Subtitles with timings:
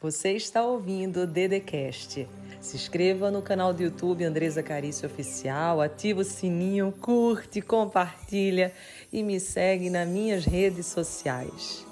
[0.00, 2.28] Você está ouvindo o Dedecast.
[2.60, 8.72] Se inscreva no canal do YouTube Andresa Carício Oficial, ativa o sininho, curte, compartilha
[9.12, 11.84] e me segue nas minhas redes sociais.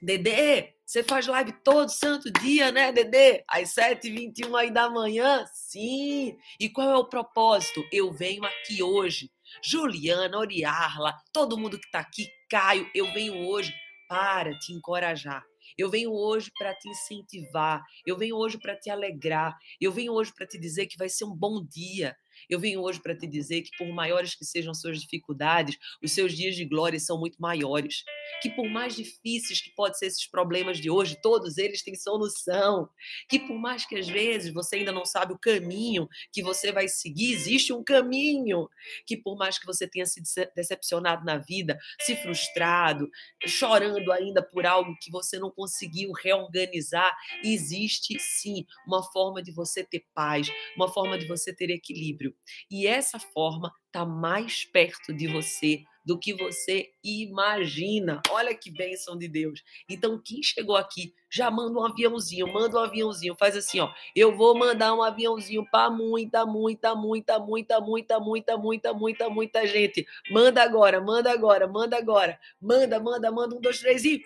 [0.00, 3.44] Dedê, você faz live todo santo dia, né, Dedê?
[3.46, 5.44] Às 7h21 aí da manhã?
[5.52, 6.38] Sim!
[6.58, 7.84] E qual é o propósito?
[7.92, 9.30] Eu venho aqui hoje.
[9.62, 13.74] Juliana, Oriarla, todo mundo que está aqui, Caio, eu venho hoje
[14.08, 15.44] para te encorajar.
[15.78, 17.82] Eu venho hoje para te incentivar.
[18.04, 19.56] Eu venho hoje para te alegrar.
[19.80, 22.16] Eu venho hoje para te dizer que vai ser um bom dia.
[22.50, 26.36] Eu venho hoje para te dizer que, por maiores que sejam suas dificuldades, os seus
[26.36, 28.02] dias de glória são muito maiores.
[28.42, 32.90] Que, por mais difíceis que podem ser esses problemas de hoje, todos eles têm solução.
[33.28, 36.88] Que, por mais que às vezes você ainda não sabe o caminho que você vai
[36.88, 38.68] seguir, existe um caminho.
[39.06, 40.20] Que, por mais que você tenha se
[40.56, 43.08] decepcionado na vida, se frustrado,
[43.46, 49.84] chorando ainda por algo que você não conseguiu reorganizar, existe sim uma forma de você
[49.84, 52.34] ter paz, uma forma de você ter equilíbrio.
[52.70, 58.20] E essa forma está mais perto de você do que você imagina.
[58.30, 59.62] Olha que bênção de Deus.
[59.88, 63.92] Então, quem chegou aqui, já manda um aviãozinho, manda um aviãozinho, faz assim, ó.
[64.14, 69.66] Eu vou mandar um aviãozinho para muita, muita, muita, muita, muita, muita, muita, muita, muita
[69.66, 70.06] gente.
[70.30, 72.38] Manda agora, manda agora, manda agora.
[72.60, 74.24] Manda, manda, manda um, dois, três e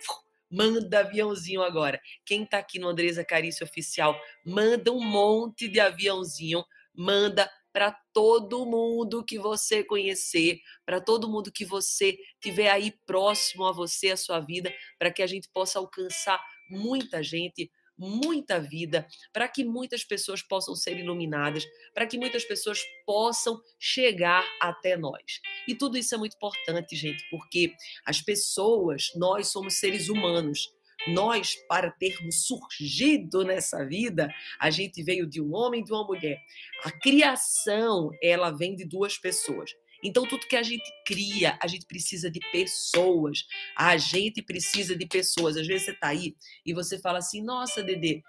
[0.51, 2.01] manda aviãozinho agora.
[2.25, 8.65] Quem tá aqui no Andresa Carício Oficial, manda um monte de aviãozinho, manda para todo
[8.65, 14.17] mundo que você conhecer, para todo mundo que você tiver aí próximo a você, a
[14.17, 20.05] sua vida, para que a gente possa alcançar muita gente, muita vida, para que muitas
[20.05, 25.41] pessoas possam ser iluminadas, para que muitas pessoas possam chegar até nós.
[25.67, 27.75] E tudo isso é muito importante, gente, porque
[28.07, 30.73] as pessoas, nós somos seres humanos.
[31.07, 36.07] Nós, para termos surgido nessa vida, a gente veio de um homem e de uma
[36.07, 36.41] mulher.
[36.85, 39.71] A criação, ela vem de duas pessoas.
[40.03, 43.47] Então, tudo que a gente cria, a gente precisa de pessoas.
[43.77, 45.57] A gente precisa de pessoas.
[45.57, 48.23] Às vezes você está aí e você fala assim: nossa, Dedê,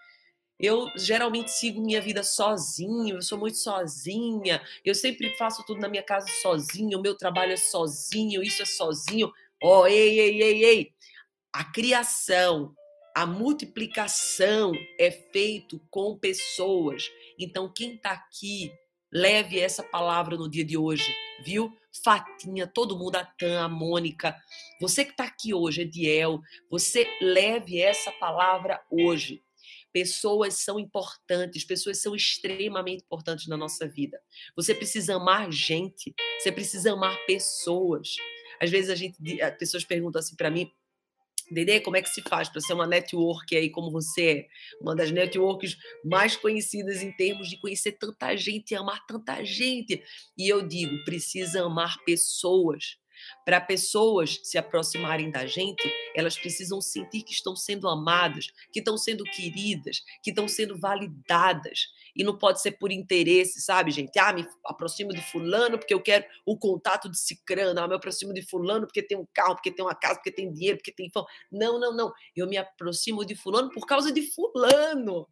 [0.57, 5.89] eu geralmente sigo minha vida sozinho, eu sou muito sozinha, eu sempre faço tudo na
[5.89, 9.31] minha casa sozinho, o meu trabalho é sozinho, isso é sozinho.
[9.61, 10.94] Ó, oh, ei, ei, ei, ei.
[11.55, 12.75] A criação,
[13.15, 17.09] a multiplicação é feito com pessoas.
[17.39, 18.73] Então, quem está aqui,
[19.09, 21.15] leve essa palavra no dia de hoje,
[21.45, 21.73] viu?
[22.03, 24.35] Fatinha, todo mundo, a Tan, a Mônica,
[24.81, 29.41] você que está aqui hoje, Ediel, você leve essa palavra hoje.
[29.93, 34.19] Pessoas são importantes, pessoas são extremamente importantes na nossa vida.
[34.57, 38.09] Você precisa amar gente, você precisa amar pessoas.
[38.61, 40.69] Às vezes a gente, as pessoas perguntam assim para mim,
[41.51, 44.47] Dede, como é que se faz para ser uma network aí como você é?
[44.81, 50.01] Uma das networks mais conhecidas em termos de conhecer tanta gente amar tanta gente.
[50.37, 52.97] E eu digo, precisa amar pessoas.
[53.45, 55.83] Para pessoas se aproximarem da gente,
[56.15, 61.87] elas precisam sentir que estão sendo amadas, que estão sendo queridas, que estão sendo validadas.
[62.15, 64.17] E não pode ser por interesse, sabe, gente?
[64.17, 67.79] Ah, me aproximo de fulano porque eu quero o contato de cicrano.
[67.79, 70.51] Ah, me aproximo de fulano porque tem um carro, porque tem uma casa, porque tem
[70.51, 71.25] dinheiro, porque tem fã.
[71.51, 72.13] Não, não, não.
[72.35, 75.27] Eu me aproximo de fulano por causa de fulano.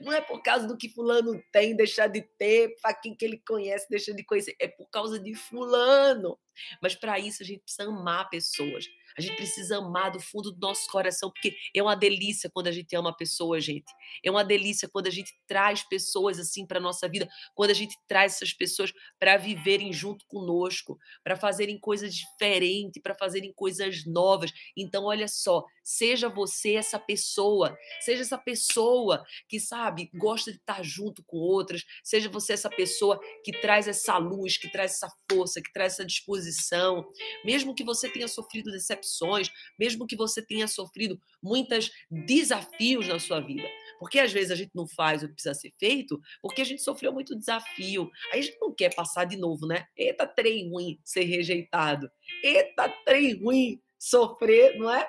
[0.00, 3.42] Não é por causa do que fulano tem, deixar de ter, para quem que ele
[3.46, 4.54] conhece, deixa de conhecer.
[4.60, 6.38] É por causa de fulano.
[6.80, 8.86] Mas para isso a gente precisa amar pessoas.
[9.18, 12.72] A gente precisa amar do fundo do nosso coração, porque é uma delícia quando a
[12.72, 13.90] gente ama a pessoa, gente.
[14.24, 17.96] É uma delícia quando a gente traz pessoas assim para nossa vida, quando a gente
[18.06, 24.52] traz essas pessoas para viverem junto conosco, para fazerem coisas diferentes, para fazerem coisas novas.
[24.76, 30.82] Então, olha só, seja você essa pessoa, seja essa pessoa que, sabe, gosta de estar
[30.82, 35.62] junto com outras, seja você essa pessoa que traz essa luz, que traz essa força,
[35.62, 37.06] que traz essa disposição.
[37.44, 43.18] Mesmo que você tenha sofrido decepção, decepções, mesmo que você tenha sofrido muitos desafios na
[43.18, 43.68] sua vida.
[43.98, 46.82] Porque às vezes a gente não faz o que precisa ser feito porque a gente
[46.82, 48.10] sofreu muito desafio.
[48.32, 49.86] Aí a gente não quer passar de novo, né?
[49.96, 52.10] Eita, trem ruim ser rejeitado.
[52.42, 55.08] Eita, trem ruim sofrer, não é?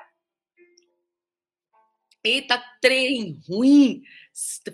[2.24, 4.02] Eita, trem ruim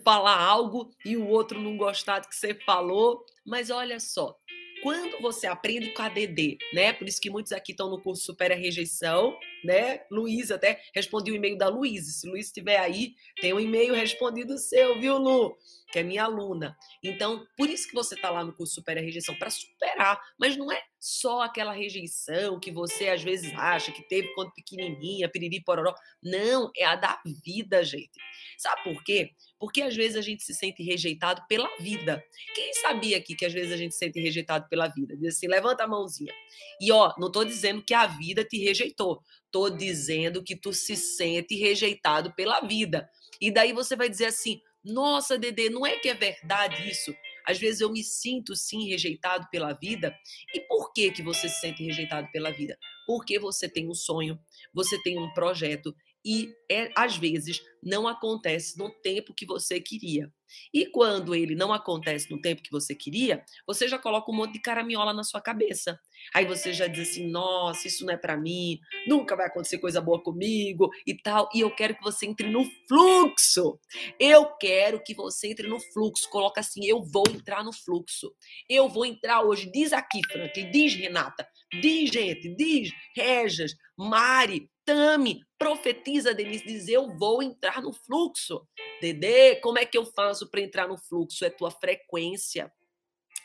[0.04, 3.26] falar algo e o outro não gostar do que você falou.
[3.46, 4.38] Mas olha só,
[4.84, 6.92] quando você aprende com a DD, né?
[6.92, 10.02] Por isso que muitos aqui estão no curso Supera Rejeição, né?
[10.12, 12.20] Luiz, até respondi o e-mail da Luiz.
[12.20, 15.58] Se Luiz estiver aí, tem um e-mail respondido seu, viu, Lu?
[15.92, 16.76] Que é minha aluna.
[17.04, 20.20] Então, por isso que você está lá no curso Supera a Rejeição, para superar.
[20.40, 25.30] Mas não é só aquela rejeição que você às vezes acha que teve quando pequenininha,
[25.30, 25.94] piriri, pororó.
[26.22, 28.20] Não, é a da vida, gente.
[28.58, 29.32] Sabe por quê?
[29.60, 32.24] Porque às vezes a gente se sente rejeitado pela vida.
[32.56, 35.16] Quem sabia aqui que às vezes a gente se sente rejeitado pela vida?
[35.18, 36.34] Diz assim, levanta a mãozinha.
[36.80, 39.22] E ó, não estou dizendo que a vida te rejeitou.
[39.54, 43.08] Estou dizendo que tu se sente rejeitado pela vida.
[43.40, 47.16] E daí você vai dizer assim: nossa, Dedê, não é que é verdade isso?
[47.46, 50.12] Às vezes eu me sinto sim rejeitado pela vida.
[50.56, 52.76] E por que que você se sente rejeitado pela vida?
[53.06, 54.40] Porque você tem um sonho,
[54.74, 55.96] você tem um projeto
[56.26, 60.34] e é, às vezes não acontece no tempo que você queria.
[60.74, 64.54] E quando ele não acontece no tempo que você queria, você já coloca um monte
[64.54, 66.00] de caraminhola na sua cabeça.
[66.34, 70.02] Aí você já diz assim: nossa, isso não é para mim, nunca vai acontecer coisa
[70.02, 71.50] boa comigo e tal.
[71.54, 73.80] E eu quero que você entre no fluxo.
[74.20, 76.30] Eu quero que você entre no fluxo.
[76.30, 78.34] Coloca assim: eu vou entrar no fluxo.
[78.70, 79.72] Eu vou entrar hoje.
[79.72, 81.48] Diz aqui, Franklin, diz Renata,
[81.82, 88.68] diz gente, diz Rejas, Mari, Tami, profetiza, Denise, diz: Eu vou entrar no fluxo.
[89.02, 91.46] Dedê, como é que eu faço para entrar no fluxo?
[91.46, 92.72] É tua frequência.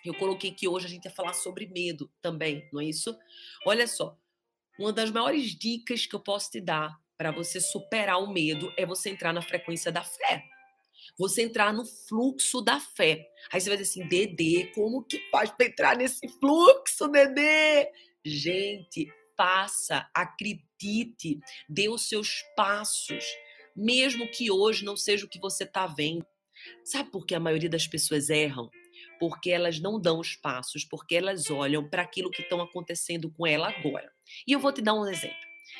[0.04, 3.16] Eu coloquei que hoje a gente ia falar sobre medo também, não é isso?
[3.66, 4.16] Olha só,
[4.78, 8.86] uma das maiores dicas que eu posso te dar para você superar o medo é
[8.86, 10.44] você entrar na frequência da fé.
[11.18, 13.28] Você entrar no fluxo da fé.
[13.52, 17.90] Aí você vai dizer assim, Dedê, como que faz para entrar nesse fluxo, Dedê?
[18.24, 21.38] Gente, faça, acredite,
[21.68, 23.24] dê os seus passos,
[23.76, 26.26] mesmo que hoje não seja o que você está vendo.
[26.84, 28.68] Sabe por que a maioria das pessoas erram?
[29.20, 33.46] Porque elas não dão os passos, porque elas olham para aquilo que estão acontecendo com
[33.46, 34.12] ela agora.
[34.44, 35.36] E eu vou te dar um exemplo.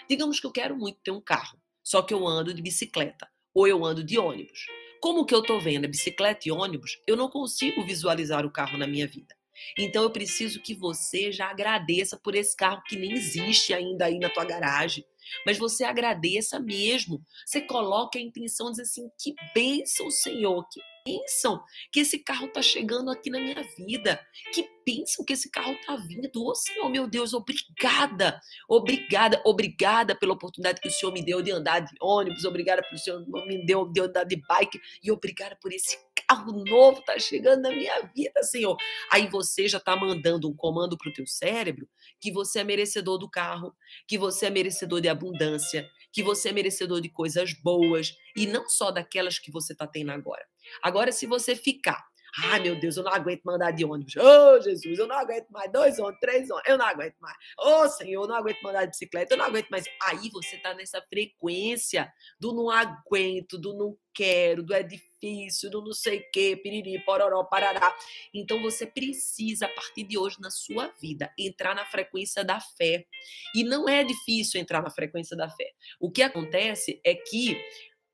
[0.08, 3.66] Digamos que eu quero muito ter um carro, só que eu ando de bicicleta ou
[3.66, 4.66] eu ando de ônibus.
[5.00, 8.78] Como que eu estou vendo é bicicleta e ônibus, eu não consigo visualizar o carro
[8.78, 9.38] na minha vida.
[9.76, 14.19] Então eu preciso que você já agradeça por esse carro que nem existe ainda aí
[14.19, 15.05] na tua garagem.
[15.44, 17.22] Mas você agradeça mesmo.
[17.44, 22.46] Você coloca a intenção de dizer assim: que bênção, Senhor, que bênção que esse carro
[22.46, 24.20] está chegando aqui na minha vida.
[24.52, 26.31] Que bênção que esse carro está vindo.
[26.37, 28.40] Ô, oh, Senhor, meu Deus, obrigada.
[28.69, 32.44] Obrigada, obrigada pela oportunidade que o Senhor me deu de andar de ônibus.
[32.44, 34.81] Obrigada pelo Senhor me deu de andar de bike.
[35.02, 35.96] E obrigada por esse
[36.28, 38.76] carro novo está chegando na minha vida, Senhor.
[39.10, 41.88] Aí você já está mandando um comando para o teu cérebro
[42.20, 43.75] que você é merecedor do carro,
[44.06, 45.88] que você é merecedor de abundância,
[46.19, 50.11] que você é merecedor de coisas boas e não só daquelas que você está tendo
[50.11, 50.44] agora.
[50.82, 52.05] Agora, se você ficar
[52.44, 54.17] Ai, meu Deus, eu não aguento mandar de ônibus.
[54.17, 56.69] Ô, oh, Jesus, eu não aguento mais dois ônibus, três ônibus.
[56.69, 57.37] Eu não aguento mais.
[57.58, 59.35] Ô, oh, Senhor, eu não aguento mandar de bicicleta.
[59.35, 59.87] Eu não aguento mais.
[60.02, 65.81] Aí você tá nessa frequência do não aguento, do não quero, do é difícil, do
[65.81, 67.94] não sei o quê, piriri, pororó, parará.
[68.35, 73.06] Então você precisa, a partir de hoje, na sua vida, entrar na frequência da fé.
[73.55, 75.73] E não é difícil entrar na frequência da fé.
[76.00, 77.56] O que acontece é que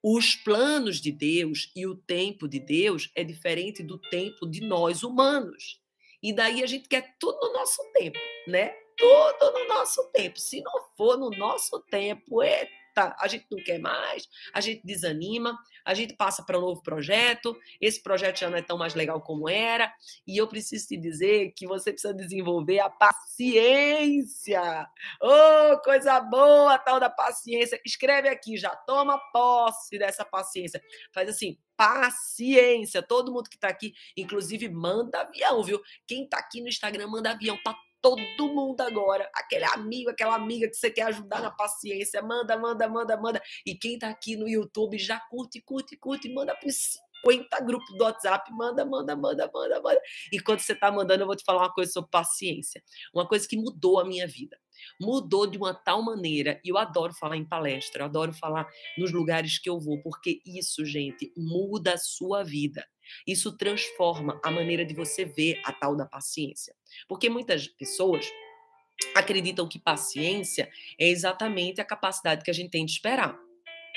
[0.06, 5.02] os planos de Deus e o tempo de Deus é diferente do tempo de nós
[5.02, 5.80] humanos.
[6.22, 8.74] E daí a gente quer tudo no nosso tempo, né?
[8.98, 10.38] Tudo no nosso tempo.
[10.38, 14.80] Se não for no nosso tempo, é tá, a gente não quer mais, a gente
[14.84, 18.94] desanima, a gente passa para um novo projeto, esse projeto já não é tão mais
[18.94, 19.92] legal como era,
[20.26, 24.88] e eu preciso te dizer que você precisa desenvolver a paciência.
[25.20, 27.80] Oh, coisa boa, tal da paciência.
[27.84, 30.80] Escreve aqui, já toma posse dessa paciência.
[31.12, 33.02] Faz assim, paciência.
[33.02, 35.80] Todo mundo que está aqui, inclusive, manda avião, viu?
[36.06, 39.30] Quem está aqui no Instagram, manda avião para todo mundo agora.
[39.34, 42.20] Aquele amigo, aquela amiga que você quer ajudar na paciência.
[42.20, 43.42] Manda, manda, manda, manda.
[43.64, 46.28] E quem tá aqui no YouTube já curte, curte, curte.
[46.28, 48.52] Manda para 50 grupos do WhatsApp.
[48.52, 50.00] Manda, manda, manda, manda, manda.
[50.30, 52.82] E quando você tá mandando, eu vou te falar uma coisa sobre paciência.
[53.14, 54.58] Uma coisa que mudou a minha vida.
[55.00, 56.60] Mudou de uma tal maneira.
[56.64, 58.66] E eu adoro falar em palestra, eu adoro falar
[58.98, 62.86] nos lugares que eu vou, porque isso, gente, muda a sua vida.
[63.26, 66.74] Isso transforma a maneira de você ver a tal da paciência.
[67.08, 68.26] Porque muitas pessoas
[69.14, 73.38] acreditam que paciência é exatamente a capacidade que a gente tem de esperar.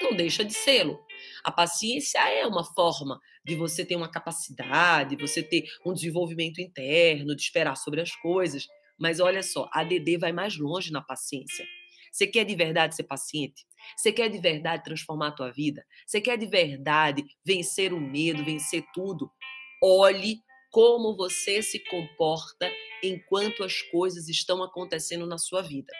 [0.01, 0.99] Não deixa de sê-lo.
[1.43, 7.35] A paciência é uma forma de você ter uma capacidade, você ter um desenvolvimento interno,
[7.35, 8.67] de esperar sobre as coisas.
[8.99, 11.65] Mas olha só, a DD vai mais longe na paciência.
[12.11, 13.65] Você quer de verdade ser paciente?
[13.95, 15.85] Você quer de verdade transformar a tua vida?
[16.05, 19.31] Você quer de verdade vencer o medo, vencer tudo?
[19.83, 22.71] Olhe como você se comporta
[23.03, 25.93] enquanto as coisas estão acontecendo na sua vida.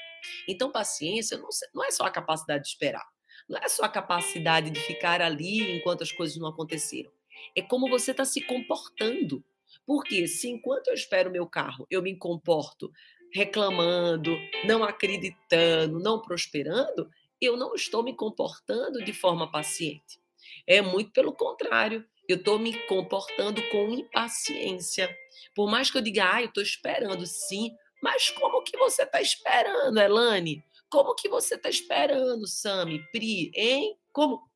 [0.48, 1.40] Então, paciência
[1.74, 3.06] não é só a capacidade de esperar.
[3.48, 7.12] Não é só a capacidade de ficar ali enquanto as coisas não aconteceram.
[7.56, 9.44] É como você está se comportando.
[9.88, 12.92] Porque se enquanto eu espero o meu carro, eu me comporto
[13.34, 20.20] reclamando, não acreditando, não prosperando, eu não estou me comportando de forma paciente.
[20.68, 22.06] É muito pelo contrário.
[22.28, 25.10] Eu estou me comportando com impaciência.
[25.56, 29.22] Por mais que eu diga, ah, eu estou esperando, sim, mas como que você está
[29.22, 30.62] esperando, Elane?
[30.90, 33.98] Como que você está esperando, Sami, Pri, hein?
[34.12, 34.47] Como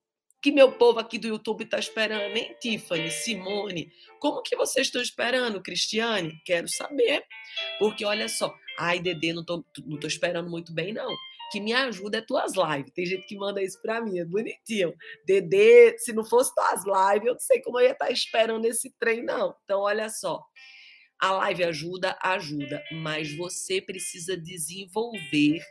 [0.42, 3.92] que meu povo aqui do YouTube está esperando, hein, Tiffany, Simone?
[4.20, 6.42] Como que vocês estão esperando, Cristiane?
[6.44, 7.24] Quero saber.
[7.78, 11.16] Porque olha só, ai, Dedê, não tô, não tô esperando muito bem, não.
[11.52, 12.92] Que me ajuda é tuas lives.
[12.94, 14.96] Tem gente que manda isso para mim, é bonitinho.
[15.26, 18.66] Dedê, se não fosse tuas lives, eu não sei como eu ia estar tá esperando
[18.66, 19.56] esse trem, não.
[19.64, 20.44] Então, olha só.
[21.20, 25.62] A live ajuda, ajuda, mas você precisa desenvolver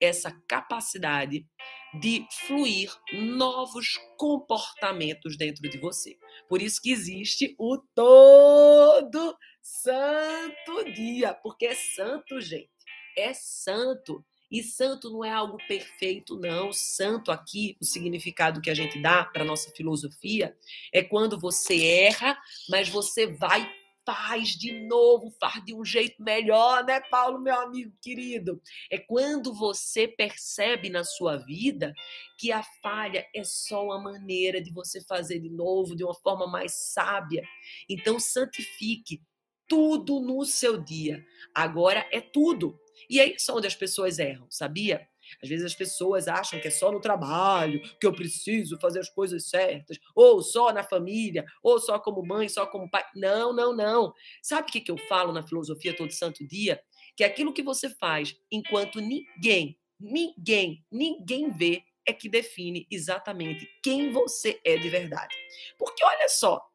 [0.00, 1.46] essa capacidade
[1.94, 6.16] de fluir novos comportamentos dentro de você.
[6.48, 12.70] Por isso que existe o todo santo dia, porque é santo, gente.
[13.16, 14.24] É santo.
[14.50, 16.72] E santo não é algo perfeito, não.
[16.72, 20.56] Santo aqui, o significado que a gente dá para nossa filosofia
[20.92, 23.70] é quando você erra, mas você vai
[24.08, 28.58] faz de novo, faz de um jeito melhor, né, Paulo, meu amigo querido?
[28.90, 31.92] É quando você percebe na sua vida
[32.38, 36.46] que a falha é só uma maneira de você fazer de novo, de uma forma
[36.46, 37.42] mais sábia.
[37.86, 39.20] Então, santifique
[39.68, 41.22] tudo no seu dia.
[41.54, 42.80] Agora é tudo.
[43.10, 45.06] E é isso onde as pessoas erram, sabia?
[45.42, 49.08] Às vezes as pessoas acham que é só no trabalho que eu preciso fazer as
[49.08, 53.04] coisas certas, ou só na família, ou só como mãe, só como pai.
[53.14, 54.12] Não, não, não.
[54.42, 56.80] Sabe o que, que eu falo na filosofia todo santo dia?
[57.16, 64.10] Que aquilo que você faz enquanto ninguém, ninguém, ninguém vê, é que define exatamente quem
[64.10, 65.36] você é de verdade.
[65.78, 66.66] Porque olha só,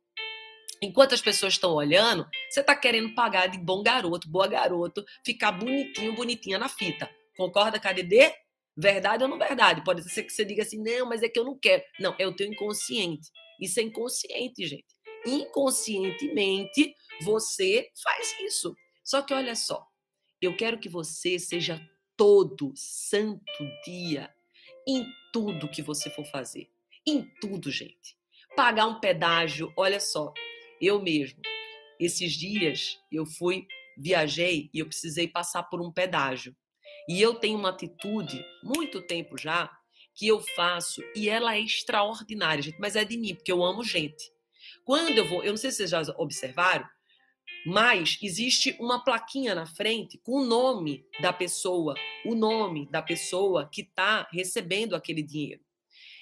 [0.83, 5.53] Enquanto as pessoas estão olhando, você está querendo pagar de bom garoto, boa garoto, ficar
[5.53, 7.10] bonitinho, bonitinha na fita.
[7.38, 8.33] Concorda, KDD?
[8.75, 9.83] Verdade ou não verdade?
[9.83, 11.83] Pode ser que você diga assim, não, mas é que eu não quero.
[11.99, 13.29] Não, é o teu inconsciente.
[13.61, 14.85] Isso é inconsciente, gente.
[15.25, 18.75] Inconscientemente, você faz isso.
[19.03, 19.85] Só que olha só,
[20.41, 21.79] eu quero que você seja
[22.17, 24.33] todo santo dia
[24.87, 26.67] em tudo que você for fazer.
[27.05, 28.17] Em tudo, gente.
[28.55, 30.33] Pagar um pedágio, olha só,
[30.81, 31.41] eu mesmo,
[31.99, 33.65] esses dias eu fui,
[33.97, 36.55] viajei e eu precisei passar por um pedágio.
[37.07, 39.69] E eu tenho uma atitude, muito tempo já,
[40.15, 43.83] que eu faço e ela é extraordinária, gente, mas é de mim, porque eu amo
[43.83, 44.31] gente.
[44.86, 46.88] Quando eu vou, eu não sei se vocês já observaram,
[47.65, 51.95] mas existe uma plaquinha na frente com o nome da pessoa,
[52.25, 55.62] o nome da pessoa que está recebendo aquele dinheiro.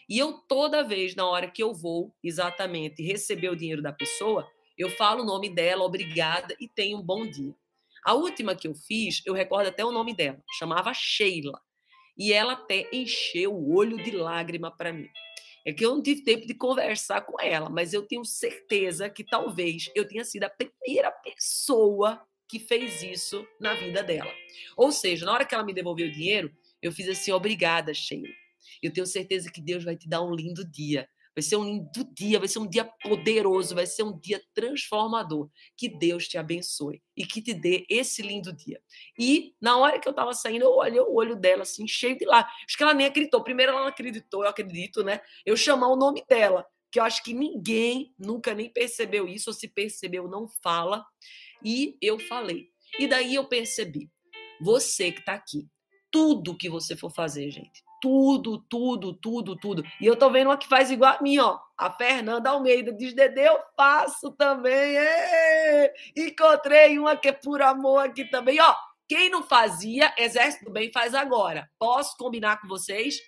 [0.08, 4.48] E eu toda vez, na hora que eu vou exatamente receber o dinheiro da pessoa,
[4.78, 7.56] eu falo o nome dela, obrigada e tenho um bom dia.
[8.06, 11.60] A última que eu fiz, eu recordo até o nome dela, chamava Sheila.
[12.18, 15.08] E ela até encheu o olho de lágrima para mim.
[15.66, 19.24] É que eu não tive tempo de conversar com ela, mas eu tenho certeza que
[19.24, 24.32] talvez eu tenha sido a primeira pessoa que fez isso na vida dela.
[24.76, 28.28] Ou seja, na hora que ela me devolveu o dinheiro, eu fiz assim: obrigada, Sheila.
[28.82, 31.08] Eu tenho certeza que Deus vai te dar um lindo dia.
[31.36, 35.50] Vai ser um lindo dia, vai ser um dia poderoso, vai ser um dia transformador.
[35.78, 38.82] Que Deus te abençoe e que te dê esse lindo dia.
[39.18, 42.26] E na hora que eu estava saindo, eu olhei o olho dela assim, cheio de
[42.26, 42.50] lá.
[42.66, 43.44] Acho que ela nem acreditou.
[43.44, 45.22] Primeiro ela não acreditou, eu acredito, né?
[45.46, 49.54] Eu chamar o nome dela, que eu acho que ninguém nunca nem percebeu isso, ou
[49.54, 51.06] se percebeu, não fala.
[51.64, 52.70] E eu falei.
[53.00, 54.10] E daí eu percebi,
[54.60, 55.68] você que está aqui,
[56.12, 59.84] tudo que você for fazer, gente, tudo, tudo, tudo, tudo.
[60.02, 61.60] E eu tô vendo uma que faz igual a mim, ó.
[61.78, 64.98] A Fernanda Almeida diz: Dede, eu faço também.
[66.18, 68.76] Encontrei uma que é por amor aqui também, ó.
[69.08, 71.70] Quem não fazia, Exército do Bem faz agora.
[71.78, 73.20] Posso combinar com vocês?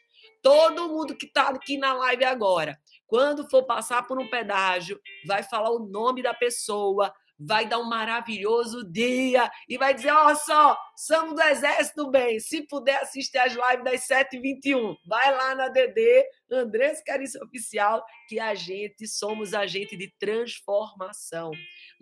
[0.41, 5.43] Todo mundo que tá aqui na live agora, quando for passar por um pedágio, vai
[5.43, 10.77] falar o nome da pessoa, vai dar um maravilhoso dia e vai dizer: ó, só,
[10.95, 12.39] somos do Exército Bem.
[12.39, 18.39] Se puder assistir as lives das 7h21, vai lá na DD, Andrés Carícia Oficial, que
[18.39, 21.51] a gente somos agente de transformação.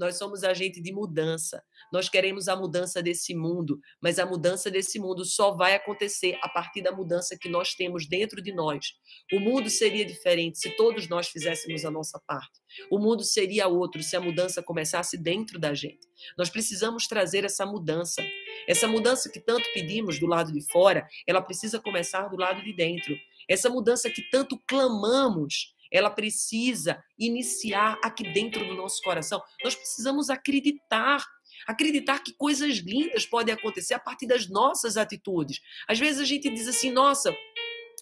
[0.02, 1.64] Nós somos agente de mudança.
[1.94, 6.50] Nós queremos a mudança desse mundo, mas a mudança desse mundo só vai acontecer a
[6.50, 8.96] partir da mudança que nós temos dentro de nós.
[9.32, 12.60] O mundo seria diferente se todos nós fizéssemos a nossa parte.
[12.90, 16.10] O mundo seria outro se a mudança começasse dentro da gente.
[16.36, 18.24] Nós precisamos trazer essa mudança.
[18.68, 22.74] Essa mudança que tanto pedimos do lado de fora, ela precisa começar do lado de
[22.74, 23.16] dentro.
[23.48, 29.42] Essa mudança que tanto clamamos, ela precisa iniciar aqui dentro do nosso coração.
[29.64, 31.26] Nós precisamos acreditar
[31.68, 35.60] acreditar que coisas lindas podem acontecer a partir das nossas atitudes.
[35.88, 37.36] Às vezes a gente diz assim, nossa,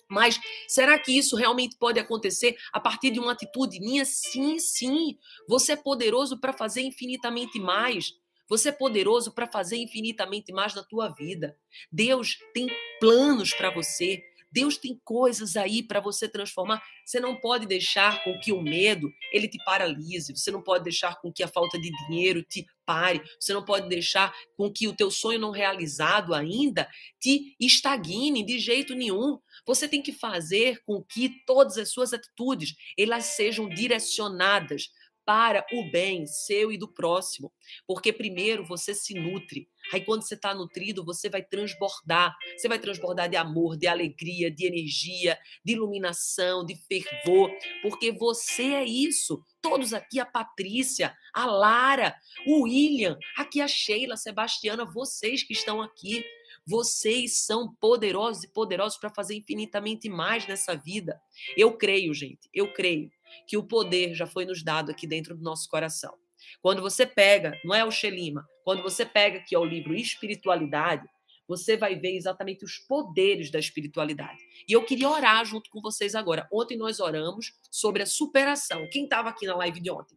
[0.10, 4.04] mas será que isso realmente pode acontecer a partir de uma atitude minha?
[4.06, 5.18] Sim, sim.
[5.48, 8.14] Você é poderoso para fazer infinitamente mais.
[8.50, 11.56] Você é poderoso para fazer infinitamente mais na tua vida.
[11.92, 12.68] Deus tem
[13.00, 14.24] planos para você.
[14.52, 16.82] Deus tem coisas aí para você transformar.
[17.06, 20.36] Você não pode deixar com que o medo ele te paralise.
[20.36, 23.22] Você não pode deixar com que a falta de dinheiro te pare.
[23.40, 26.90] Você não pode deixar com que o teu sonho não realizado ainda
[27.20, 29.40] te estagne de jeito nenhum.
[29.66, 34.90] Você tem que fazer com que todas as suas atitudes elas sejam direcionadas
[35.30, 37.54] para o bem seu e do próximo.
[37.86, 39.70] Porque primeiro você se nutre.
[39.94, 42.36] Aí quando você está nutrido, você vai transbordar.
[42.58, 47.52] Você vai transbordar de amor, de alegria, de energia, de iluminação, de fervor.
[47.84, 49.40] Porque você é isso.
[49.62, 52.16] Todos aqui, a Patrícia, a Lara,
[52.48, 56.26] o William, aqui a Sheila, a Sebastiana, vocês que estão aqui.
[56.66, 61.22] Vocês são poderosos e poderosos para fazer infinitamente mais nessa vida.
[61.56, 63.12] Eu creio, gente, eu creio
[63.48, 66.14] que o poder já foi nos dado aqui dentro do nosso coração.
[66.62, 71.08] Quando você pega, não é o Xelima, quando você pega aqui o livro Espiritualidade,
[71.48, 74.40] você vai ver exatamente os poderes da espiritualidade.
[74.68, 76.48] E eu queria orar junto com vocês agora.
[76.54, 78.88] Ontem nós oramos sobre a superação.
[78.92, 80.16] Quem estava aqui na live de ontem?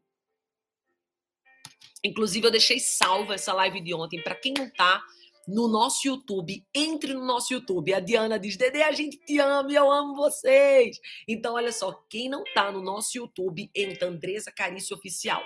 [2.05, 4.23] Inclusive, eu deixei salva essa live de ontem.
[4.23, 5.03] Para quem não está,
[5.47, 6.65] no nosso YouTube.
[6.75, 7.95] Entre no nosso YouTube.
[7.95, 10.99] A Diana diz: Dede, a gente te ama eu amo vocês.
[11.27, 15.43] Então, olha só, quem não tá no nosso YouTube, entra Andresa Carício Oficial.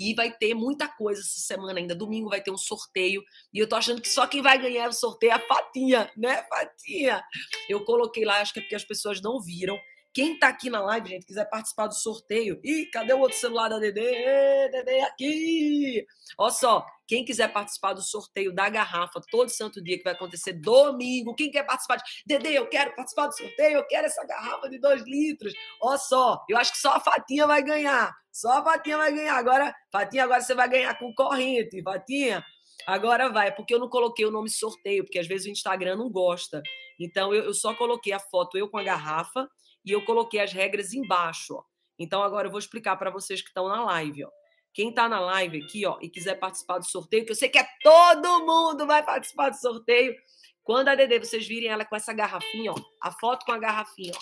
[0.00, 1.94] E vai ter muita coisa essa semana ainda.
[1.94, 3.22] Domingo vai ter um sorteio.
[3.52, 6.42] E eu tô achando que só quem vai ganhar o sorteio é a Fatinha, né,
[6.48, 7.22] Fatinha?
[7.68, 9.78] Eu coloquei lá, acho que é porque as pessoas não viram.
[10.12, 12.60] Quem tá aqui na live, gente, quiser participar do sorteio.
[12.64, 14.68] Ih, cadê o outro celular da Dedê?
[14.68, 16.04] Dedê aqui!
[16.36, 20.54] Olha só, quem quiser participar do sorteio da garrafa todo santo dia, que vai acontecer
[20.54, 22.02] domingo, quem quer participar de.
[22.26, 25.54] Dedê, eu quero participar do sorteio, eu quero essa garrafa de dois litros.
[25.80, 28.12] Olha só, eu acho que só a Fatinha vai ganhar.
[28.32, 29.36] Só a Fatinha vai ganhar.
[29.36, 31.80] Agora, Fatinha, agora você vai ganhar com corrente.
[31.82, 32.44] Fatinha,
[32.86, 36.10] Agora vai, porque eu não coloquei o nome sorteio, porque às vezes o Instagram não
[36.10, 36.62] gosta.
[36.98, 39.48] Então eu, eu, só coloquei a foto eu com a garrafa
[39.84, 41.54] e eu coloquei as regras embaixo.
[41.54, 41.62] Ó.
[41.98, 44.24] Então agora eu vou explicar para vocês que estão na live.
[44.24, 44.30] Ó.
[44.72, 47.58] Quem está na live aqui ó, e quiser participar do sorteio, que eu sei que
[47.58, 50.14] é todo mundo vai participar do sorteio.
[50.62, 54.12] Quando a Dede, vocês virem ela com essa garrafinha, ó, a foto com a garrafinha,
[54.14, 54.20] ó,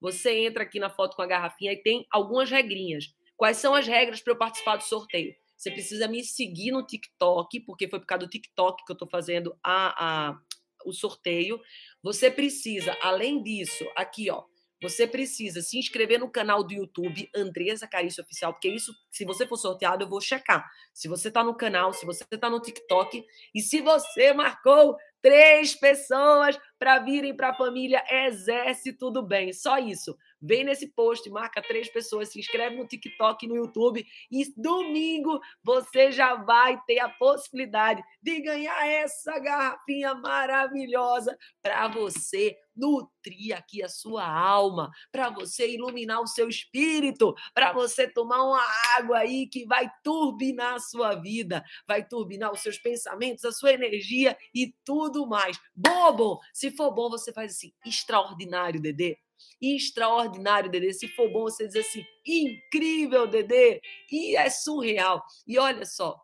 [0.00, 3.06] você entra aqui na foto com a garrafinha e tem algumas regrinhas.
[3.36, 5.34] Quais são as regras para eu participar do sorteio?
[5.56, 9.08] Você precisa me seguir no TikTok, porque foi por causa do TikTok que eu estou
[9.08, 10.38] fazendo a, a,
[10.84, 11.58] o sorteio.
[12.02, 14.44] Você precisa, além disso, aqui, ó,
[14.80, 19.46] você precisa se inscrever no canal do YouTube Andresa Carício Oficial, porque isso, se você
[19.46, 20.68] for sorteado, eu vou checar.
[20.92, 25.74] Se você está no canal, se você está no TikTok e se você marcou três
[25.74, 29.52] pessoas para virem para a família Exército do Bem.
[29.52, 30.16] Só isso.
[30.46, 36.12] Vem nesse post, marca três pessoas, se inscreve no TikTok, no YouTube e domingo você
[36.12, 43.88] já vai ter a possibilidade de ganhar essa garrafinha maravilhosa para você nutrir aqui a
[43.88, 48.62] sua alma, para você iluminar o seu espírito, para você tomar uma
[48.98, 53.72] água aí que vai turbinar a sua vida, vai turbinar os seus pensamentos, a sua
[53.72, 55.58] energia e tudo mais.
[55.74, 59.25] Bobo, se for bom, você faz assim, extraordinário, Dedê.
[59.60, 60.92] Extraordinário, Dedê.
[60.92, 63.80] Se for bom, você diz assim, incrível, Dedê.
[64.10, 65.22] E é surreal.
[65.46, 66.16] E olha só,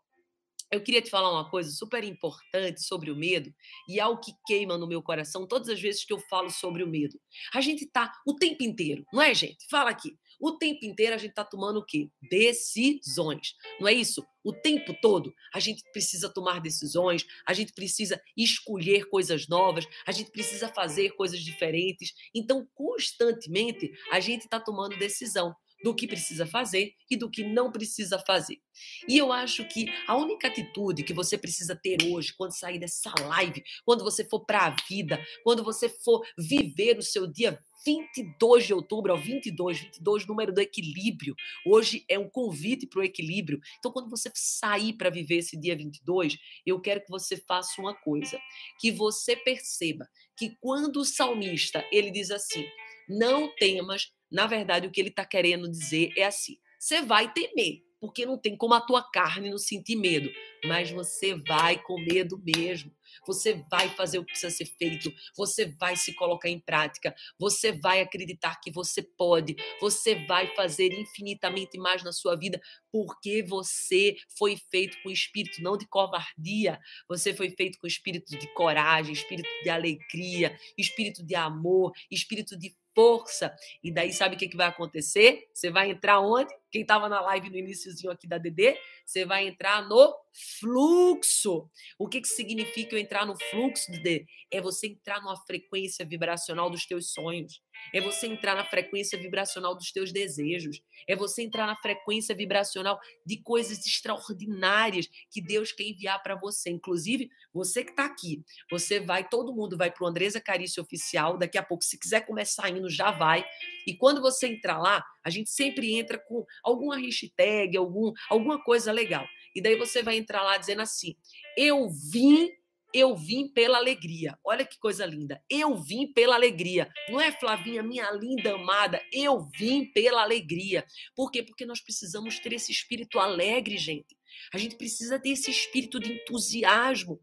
[0.72, 3.52] eu queria te falar uma coisa super importante sobre o medo
[3.86, 6.88] e algo que queima no meu coração todas as vezes que eu falo sobre o
[6.88, 7.20] medo.
[7.54, 9.66] A gente tá o tempo inteiro, não é, gente?
[9.70, 10.16] Fala aqui.
[10.42, 12.10] O tempo inteiro a gente está tomando o quê?
[12.28, 13.54] Decisões.
[13.78, 14.26] Não é isso?
[14.42, 20.10] O tempo todo a gente precisa tomar decisões, a gente precisa escolher coisas novas, a
[20.10, 22.12] gente precisa fazer coisas diferentes.
[22.34, 27.70] Então, constantemente, a gente está tomando decisão do que precisa fazer e do que não
[27.70, 28.60] precisa fazer.
[29.08, 33.12] E eu acho que a única atitude que você precisa ter hoje, quando sair dessa
[33.26, 38.66] live, quando você for para a vida, quando você for viver o seu dia 22
[38.66, 41.34] de outubro, ao 22, 22, número do equilíbrio.
[41.66, 43.60] Hoje é um convite para o equilíbrio.
[43.78, 47.94] Então, quando você sair para viver esse dia 22, eu quero que você faça uma
[47.94, 48.40] coisa,
[48.80, 52.66] que você perceba que quando o salmista, ele diz assim,
[53.08, 57.82] não temas, na verdade, o que ele está querendo dizer é assim, você vai temer,
[58.02, 60.28] porque não tem como a tua carne não sentir medo,
[60.64, 62.92] mas você vai com medo mesmo.
[63.24, 67.70] Você vai fazer o que precisa ser feito, você vai se colocar em prática, você
[67.70, 72.60] vai acreditar que você pode, você vai fazer infinitamente mais na sua vida,
[72.90, 78.52] porque você foi feito com espírito não de covardia, você foi feito com espírito de
[78.52, 83.54] coragem, espírito de alegria, espírito de amor, espírito de força.
[83.82, 85.48] E daí sabe o que, que vai acontecer?
[85.52, 86.52] Você vai entrar onde?
[86.70, 90.14] Quem estava na live no iníciozinho aqui da DD, você vai entrar no
[90.58, 91.68] fluxo.
[91.98, 94.26] O que, que significa eu entrar no fluxo, DD?
[94.50, 97.62] É você entrar numa frequência vibracional dos teus sonhos.
[97.92, 100.82] É você entrar na frequência vibracional dos teus desejos.
[101.06, 106.70] É você entrar na frequência vibracional de coisas extraordinárias que Deus quer enviar para você.
[106.70, 111.38] Inclusive, você que está aqui, você vai, todo mundo vai para o Andresa Carício Oficial.
[111.38, 113.44] Daqui a pouco, se quiser começar indo, já vai.
[113.86, 118.92] E quando você entrar lá, a gente sempre entra com alguma hashtag, algum, alguma coisa
[118.92, 119.26] legal.
[119.54, 121.14] E daí você vai entrar lá dizendo assim:
[121.56, 122.50] Eu vim
[122.94, 124.38] eu vim pela alegria.
[124.44, 125.42] Olha que coisa linda.
[125.48, 126.90] Eu vim pela alegria.
[127.08, 129.02] Não é, Flavinha, minha linda amada?
[129.12, 130.84] Eu vim pela alegria.
[131.16, 131.42] Por quê?
[131.42, 134.16] Porque nós precisamos ter esse espírito alegre, gente.
[134.52, 137.20] A gente precisa ter esse espírito de entusiasmo.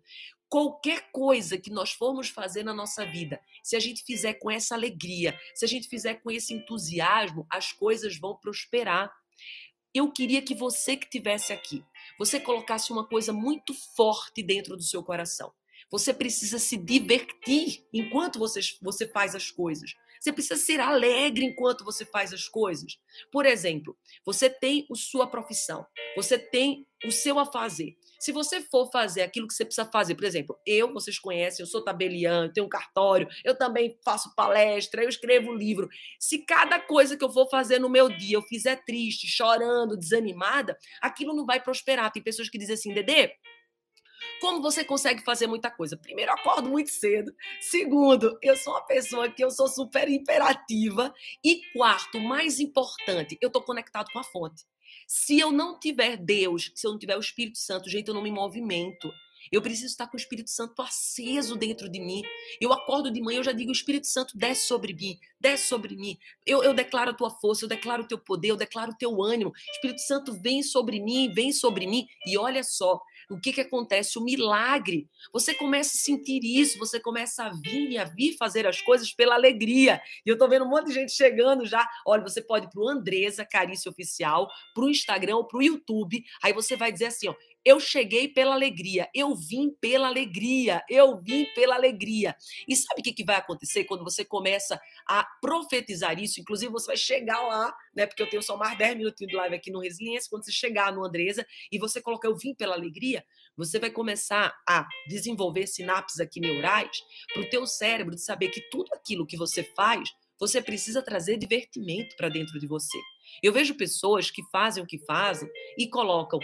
[0.47, 4.73] Qualquer coisa que nós formos fazer na nossa vida, se a gente fizer com essa
[4.73, 9.12] alegria, se a gente fizer com esse entusiasmo, as coisas vão prosperar.
[9.93, 11.84] Eu queria que você que tivesse aqui,
[12.17, 15.52] você colocasse uma coisa muito forte dentro do seu coração.
[15.89, 19.95] Você precisa se divertir enquanto você, você faz as coisas.
[20.19, 22.99] Você precisa ser alegre enquanto você faz as coisas.
[23.32, 27.95] Por exemplo, você tem a sua profissão, você tem o seu a fazer.
[28.19, 31.67] Se você for fazer aquilo que você precisa fazer, por exemplo, eu, vocês conhecem, eu
[31.67, 35.88] sou tabelião, tenho um cartório, eu também faço palestra, eu escrevo livro.
[36.19, 40.77] Se cada coisa que eu for fazer no meu dia eu fizer triste, chorando, desanimada,
[41.01, 42.12] aquilo não vai prosperar.
[42.12, 43.32] Tem pessoas que dizem assim, Dedê,
[44.39, 45.97] como você consegue fazer muita coisa?
[45.97, 47.33] Primeiro, eu acordo muito cedo.
[47.59, 51.13] Segundo, eu sou uma pessoa que eu sou super imperativa.
[51.43, 54.65] E quarto, mais importante, eu estou conectado com a fonte.
[55.07, 58.21] Se eu não tiver Deus, se eu não tiver o Espírito Santo, gente, eu não
[58.21, 59.11] me movimento.
[59.51, 62.21] Eu preciso estar com o Espírito Santo aceso dentro de mim.
[62.59, 65.95] Eu acordo de manhã, eu já digo: o Espírito Santo desce sobre mim, desce sobre
[65.95, 66.17] mim.
[66.45, 69.21] Eu, eu declaro a tua força, eu declaro o teu poder, eu declaro o teu
[69.23, 69.49] ânimo.
[69.49, 72.05] O Espírito Santo vem sobre mim, vem sobre mim.
[72.27, 74.17] E olha só, o que, que acontece?
[74.17, 75.07] O milagre.
[75.31, 79.13] Você começa a sentir isso, você começa a vir e a vir fazer as coisas
[79.13, 80.01] pela alegria.
[80.25, 81.87] E eu tô vendo um monte de gente chegando já.
[82.05, 86.23] Olha, você pode ir pro Andresa Carícia Oficial, pro Instagram pro YouTube.
[86.41, 87.35] Aí você vai dizer assim, ó,
[87.69, 92.36] eu cheguei pela alegria, eu vim pela alegria, eu vim pela alegria.
[92.67, 96.41] E sabe o que, vai acontecer quando você começa a profetizar isso?
[96.41, 98.08] Inclusive, você vai chegar lá, né?
[98.08, 100.32] Porque eu tenho só mais 10 minutinhos de live aqui no Resiliência.
[100.32, 103.23] Quando você chegar no Andresa e você colocar eu vim pela alegria,
[103.55, 108.62] você vai começar a desenvolver sinapses aqui neurais para o teu cérebro de saber que
[108.71, 112.97] tudo aquilo que você faz, você precisa trazer divertimento para dentro de você.
[113.43, 116.39] Eu vejo pessoas que fazem o que fazem e colocam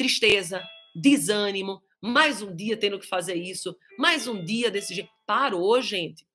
[0.00, 5.10] tristeza, desânimo, mais um dia tendo que fazer isso, mais um dia desse jeito.
[5.26, 6.26] Parou, gente.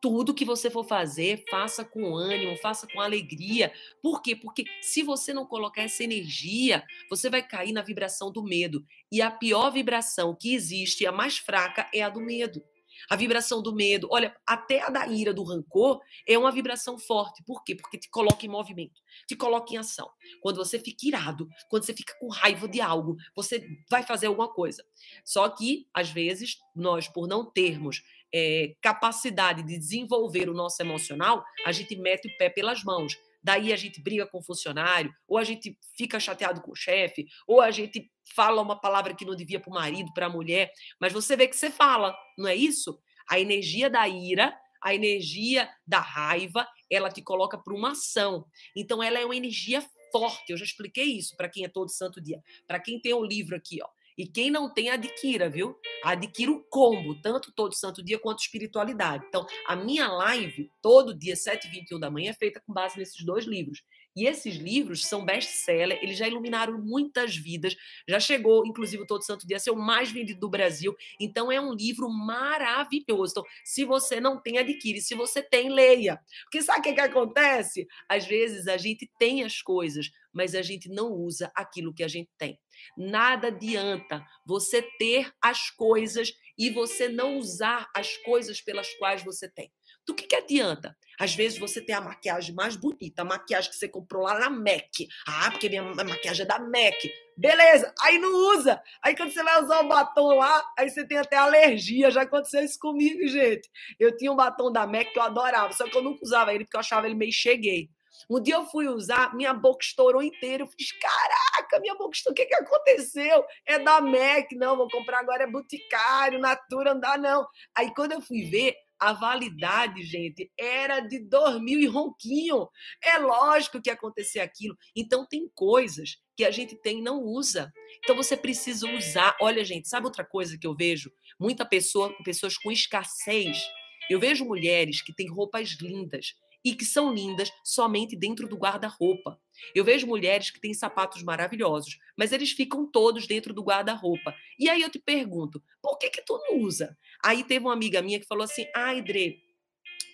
[0.00, 3.74] Tudo que você for fazer, faça com ânimo, faça com alegria.
[4.02, 4.34] Por quê?
[4.34, 8.86] Porque se você não colocar essa energia, você vai cair na vibração do medo.
[9.12, 12.64] E a pior vibração que existe, a mais fraca, é a do medo.
[13.08, 17.42] A vibração do medo, olha, até a da ira, do rancor, é uma vibração forte.
[17.44, 17.74] Por quê?
[17.74, 20.10] Porque te coloca em movimento, te coloca em ação.
[20.40, 24.52] Quando você fica irado, quando você fica com raiva de algo, você vai fazer alguma
[24.52, 24.84] coisa.
[25.24, 31.44] Só que, às vezes, nós, por não termos é, capacidade de desenvolver o nosso emocional,
[31.64, 35.38] a gente mete o pé pelas mãos daí a gente briga com o funcionário, ou
[35.38, 39.34] a gente fica chateado com o chefe, ou a gente fala uma palavra que não
[39.34, 42.54] devia para o marido, para a mulher, mas você vê que você fala, não é
[42.54, 42.98] isso?
[43.28, 48.46] A energia da ira, a energia da raiva, ela te coloca para uma ação.
[48.74, 50.50] Então ela é uma energia forte.
[50.50, 52.42] Eu já expliquei isso para quem é todo santo dia.
[52.66, 53.88] Para quem tem o livro aqui, ó.
[54.20, 55.74] E quem não tem, adquira, viu?
[56.04, 59.24] Adquira o combo, tanto todo santo dia quanto espiritualidade.
[59.26, 63.46] Então, a minha live, todo dia, 7h21 da manhã, é feita com base nesses dois
[63.46, 63.82] livros.
[64.14, 67.74] E esses livros são best-seller, eles já iluminaram muitas vidas,
[68.06, 70.94] já chegou, inclusive, Todo Santo Dia a ser o mais vendido do Brasil.
[71.18, 73.32] Então, é um livro maravilhoso.
[73.32, 75.00] Então, se você não tem, adquire.
[75.00, 76.20] Se você tem, leia.
[76.42, 77.88] Porque sabe o que, que acontece?
[78.06, 82.08] Às vezes, a gente tem as coisas, mas a gente não usa aquilo que a
[82.08, 82.58] gente tem.
[82.96, 89.48] Nada adianta você ter as coisas e você não usar as coisas pelas quais você
[89.48, 89.72] tem.
[90.06, 90.96] Do que, que adianta?
[91.18, 94.50] Às vezes você tem a maquiagem mais bonita, a maquiagem que você comprou lá na
[94.50, 95.06] MAC.
[95.26, 97.12] Ah, porque minha maquiagem é da MAC.
[97.36, 98.82] Beleza, aí não usa.
[99.02, 102.10] Aí quando você vai usar o batom lá, aí você tem até alergia.
[102.10, 103.68] Já aconteceu isso comigo, gente.
[103.98, 106.64] Eu tinha um batom da MAC que eu adorava, só que eu nunca usava ele
[106.64, 107.88] porque eu achava ele meio cheguei.
[108.28, 110.62] Um dia eu fui usar, minha boca estourou inteira.
[110.62, 112.32] Eu fiz, caraca, minha boca estourou.
[112.32, 113.44] O que, que aconteceu?
[113.66, 114.54] É da MAC.
[114.56, 117.46] Não, vou comprar agora, é Boticário, Natura, não dá não.
[117.76, 122.68] Aí quando eu fui ver, a validade, gente, era de dormir e ronquinho.
[123.02, 124.76] É lógico que ia acontecer aquilo.
[124.94, 127.72] Então, tem coisas que a gente tem e não usa.
[128.04, 129.34] Então, você precisa usar.
[129.40, 131.10] Olha, gente, sabe outra coisa que eu vejo?
[131.38, 133.66] Muita pessoa, pessoas com escassez.
[134.10, 139.40] Eu vejo mulheres que têm roupas lindas, e que são lindas somente dentro do guarda-roupa.
[139.74, 144.34] Eu vejo mulheres que têm sapatos maravilhosos, mas eles ficam todos dentro do guarda-roupa.
[144.58, 146.96] E aí eu te pergunto, por que que tu não usa?
[147.24, 149.42] Aí teve uma amiga minha que falou assim, ai, Dre,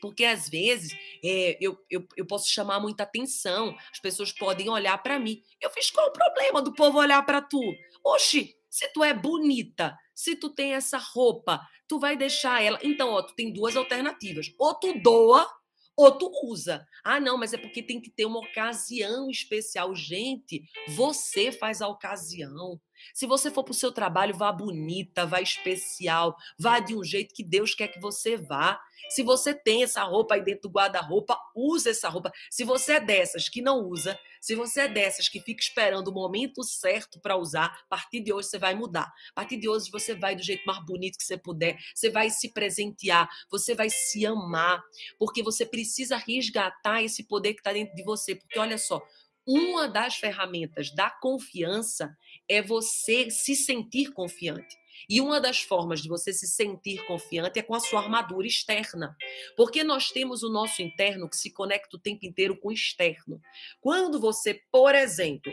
[0.01, 4.97] porque às vezes é, eu, eu, eu posso chamar muita atenção, as pessoas podem olhar
[5.03, 5.43] para mim.
[5.61, 7.61] Eu fiz qual o problema do povo olhar para tu?
[8.05, 12.79] Oxi, se tu é bonita, se tu tem essa roupa, tu vai deixar ela.
[12.83, 14.53] Então, ó, tu tem duas alternativas.
[14.59, 15.49] Ou tu doa
[15.97, 16.87] ou tu usa.
[17.03, 19.95] Ah, não, mas é porque tem que ter uma ocasião especial.
[19.95, 22.81] Gente, você faz a ocasião.
[23.15, 27.35] Se você for para o seu trabalho, vá bonita, vá especial, vá de um jeito
[27.35, 28.81] que Deus quer que você vá.
[29.11, 32.33] Se você tem essa roupa aí dentro do guarda-roupa, use essa roupa.
[32.51, 36.13] Se você é dessas que não usa, se você é dessas que fica esperando o
[36.13, 39.13] momento certo para usar, a partir de hoje você vai mudar.
[39.31, 42.31] A partir de hoje você vai do jeito mais bonito que você puder, você vai
[42.31, 44.83] se presentear, você vai se amar,
[45.19, 48.35] porque você precisa resgatar esse poder que está dentro de você.
[48.35, 49.03] Porque olha só,
[49.47, 52.17] uma das ferramentas da confiança
[52.49, 54.77] é você se sentir confiante.
[55.09, 59.17] E uma das formas de você se sentir confiante é com a sua armadura externa.
[59.57, 63.41] Porque nós temos o nosso interno que se conecta o tempo inteiro com o externo.
[63.81, 65.53] Quando você, por exemplo,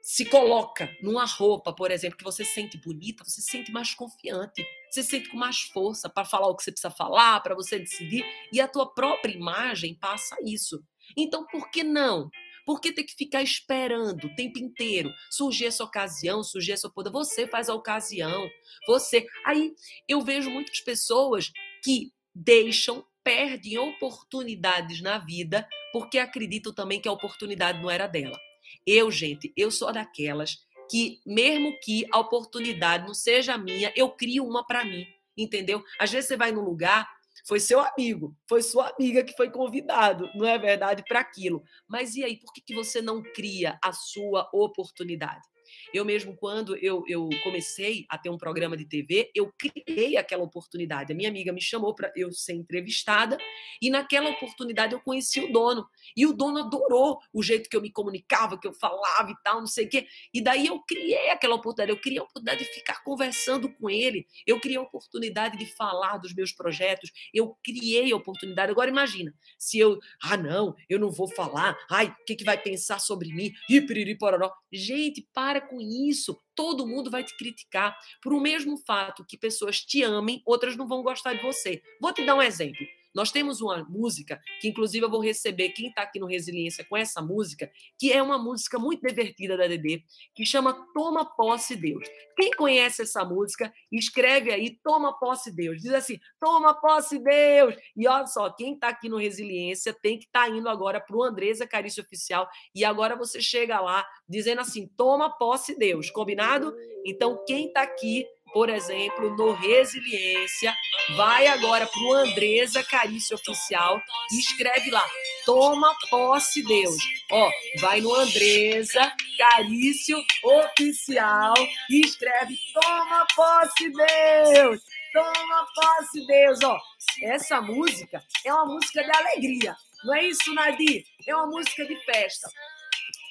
[0.00, 3.92] se coloca numa roupa, por exemplo, que você se sente bonita, você se sente mais
[3.92, 7.56] confiante, você se sente com mais força para falar o que você precisa falar, para
[7.56, 10.80] você decidir, e a tua própria imagem passa isso.
[11.16, 12.30] Então, por que não
[12.66, 15.08] por que ter que ficar esperando o tempo inteiro?
[15.30, 17.10] Surgir essa ocasião, surgir essa poder.
[17.10, 18.50] Você faz a ocasião.
[18.88, 19.24] Você.
[19.44, 19.72] Aí
[20.08, 21.52] eu vejo muitas pessoas
[21.84, 28.38] que deixam, perdem oportunidades na vida porque acreditam também que a oportunidade não era dela.
[28.84, 30.58] Eu, gente, eu sou daquelas
[30.90, 35.84] que, mesmo que a oportunidade não seja minha, eu crio uma para mim, entendeu?
[35.98, 37.08] Às vezes você vai num lugar
[37.46, 41.62] foi seu amigo, foi sua amiga que foi convidado, não é verdade, para aquilo.
[41.86, 45.46] Mas e aí, por que, que você não cria a sua oportunidade?
[45.92, 50.42] Eu mesmo, quando eu, eu comecei a ter um programa de TV, eu criei aquela
[50.42, 51.12] oportunidade.
[51.12, 53.38] A minha amiga me chamou para eu ser entrevistada
[53.80, 55.86] e naquela oportunidade eu conheci o dono.
[56.16, 59.60] E o dono adorou o jeito que eu me comunicava, que eu falava e tal,
[59.60, 60.06] não sei o quê.
[60.32, 61.96] E daí eu criei aquela oportunidade.
[61.96, 64.26] Eu criei a oportunidade de ficar conversando com ele.
[64.46, 67.10] Eu criei a oportunidade de falar dos meus projetos.
[67.32, 68.72] Eu criei a oportunidade.
[68.72, 71.76] Agora imagina, se eu, ah, não, eu não vou falar.
[71.90, 73.52] Ai, o que, que vai pensar sobre mim?
[73.68, 74.52] Ih, piriri, pororó.
[74.72, 79.80] Gente, para com isso, todo mundo vai te criticar por o mesmo fato que pessoas
[79.80, 81.82] te amem, outras não vão gostar de você.
[82.00, 82.86] Vou te dar um exemplo.
[83.16, 86.94] Nós temos uma música que, inclusive, eu vou receber quem está aqui no Resiliência com
[86.94, 90.02] essa música, que é uma música muito divertida da Dedê,
[90.34, 92.06] que chama Toma Posse Deus.
[92.36, 95.80] Quem conhece essa música, escreve aí Toma Posse Deus.
[95.80, 97.74] Diz assim: Toma Posse Deus.
[97.96, 101.16] E olha só, quem está aqui no Resiliência tem que estar tá indo agora para
[101.16, 102.46] o Andresa Carício Oficial.
[102.74, 106.10] E agora você chega lá dizendo assim: Toma Posse Deus.
[106.10, 106.76] Combinado?
[107.02, 108.26] Então, quem está aqui
[108.56, 110.74] por exemplo, no Resiliência,
[111.14, 115.06] vai agora para o Andresa Carício Oficial e escreve lá,
[115.44, 116.96] toma posse Deus.
[117.30, 117.50] Ó,
[117.82, 121.52] vai no Andresa Carício Oficial
[121.90, 124.80] e escreve, toma posse Deus.
[125.12, 126.78] Toma posse Deus, ó.
[127.24, 129.76] Essa música é uma música de alegria.
[130.02, 131.04] Não é isso, Nadir?
[131.26, 132.48] É uma música de festa.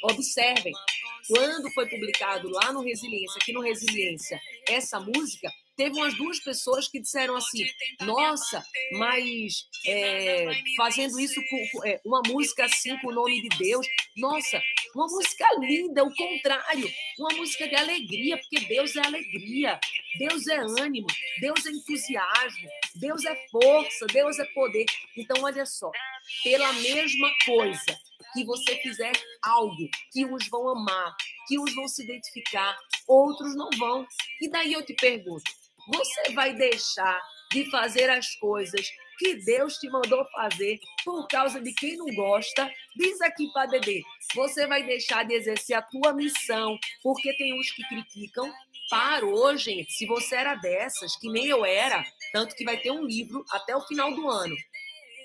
[0.03, 0.73] Observem,
[1.27, 6.87] quando foi publicado lá no Resiliência, aqui no Resiliência, essa música, teve umas duas pessoas
[6.87, 7.65] que disseram assim:
[8.01, 13.87] Nossa, mas é, fazendo isso com é, uma música assim com o nome de Deus,
[14.15, 14.61] nossa,
[14.95, 19.79] uma música linda, o contrário, uma música de alegria, porque Deus é alegria,
[20.17, 21.07] Deus é ânimo,
[21.39, 24.85] Deus é entusiasmo, Deus é força, Deus é poder.
[25.17, 25.91] Então, olha só,
[26.43, 27.99] pela mesma coisa
[28.35, 31.15] que você fizer algo que uns vão amar,
[31.47, 34.05] que uns vão se identificar, outros não vão.
[34.41, 35.43] E daí eu te pergunto,
[35.93, 37.19] você vai deixar
[37.51, 38.85] de fazer as coisas
[39.17, 42.69] que Deus te mandou fazer por causa de quem não gosta.
[42.97, 47.71] Diz aqui para Dedê, você vai deixar de exercer a tua missão porque tem uns
[47.71, 48.51] que criticam.
[48.89, 49.93] Parou, gente.
[49.93, 53.75] Se você era dessas, que nem eu era, tanto que vai ter um livro até
[53.75, 54.55] o final do ano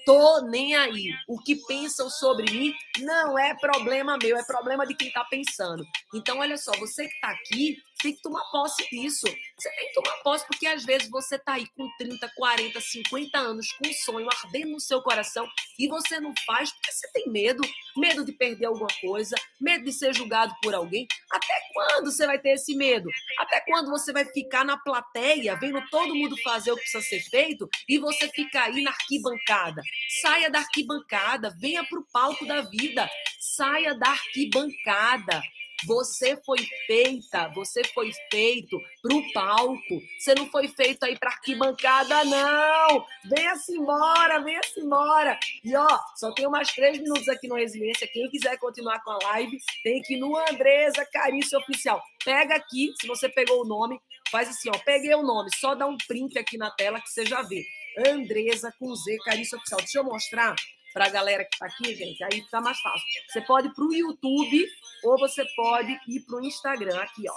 [0.05, 1.11] tô nem aí.
[1.29, 5.85] O que pensam sobre mim não é problema meu, é problema de quem está pensando.
[6.15, 9.27] Então, olha só, você que está aqui tem que tomar posse disso.
[9.59, 13.39] Você tem que tomar posse porque às vezes você está aí com 30, 40, 50
[13.39, 15.47] anos com um sonho ardendo no seu coração
[15.79, 17.63] e você não faz porque você tem medo,
[17.97, 21.07] medo de perder alguma coisa, medo de ser julgado por alguém.
[21.31, 23.09] Até quando você vai ter esse medo?
[23.39, 27.21] Até quando você vai ficar na plateia vendo todo mundo fazer o que precisa ser
[27.31, 29.83] feito e você fica aí na arquibancada?
[30.21, 33.09] Saia da arquibancada, venha para o palco da vida.
[33.39, 35.43] Saia da arquibancada.
[35.87, 40.03] Você foi feita, você foi feito para o palco.
[40.19, 43.05] Você não foi feito aí para arquibancada, não.
[43.25, 45.39] Venha-se embora, venha-se embora.
[45.65, 48.09] E ó, só tem mais três minutos aqui no Resiliência.
[48.13, 52.03] Quem quiser continuar com a live, tem que ir no Andresa Carício Oficial.
[52.25, 53.99] Pega aqui, se você pegou o nome,
[54.31, 54.79] faz assim, ó.
[54.85, 57.65] Peguei o nome, só dá um print aqui na tela que você já vê.
[58.07, 59.81] Andresa com Z, Carício Oficial.
[59.81, 60.55] Deixa eu mostrar
[60.93, 63.07] para a galera que está aqui, gente, aí fica mais fácil.
[63.29, 64.67] Você pode ir para o YouTube
[65.05, 67.35] ou você pode ir para o Instagram, aqui, ó.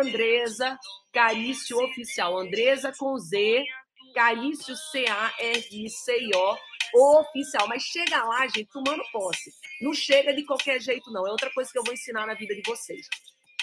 [0.00, 0.78] Andresa
[1.12, 2.38] Carício Oficial.
[2.38, 3.64] Andresa com Z,
[4.14, 6.56] Carício C-A-R-I-C-I-O,
[7.18, 7.68] oficial.
[7.68, 9.50] Mas chega lá, gente, tomando posse.
[9.80, 11.26] Não chega de qualquer jeito, não.
[11.26, 13.06] É outra coisa que eu vou ensinar na vida de vocês.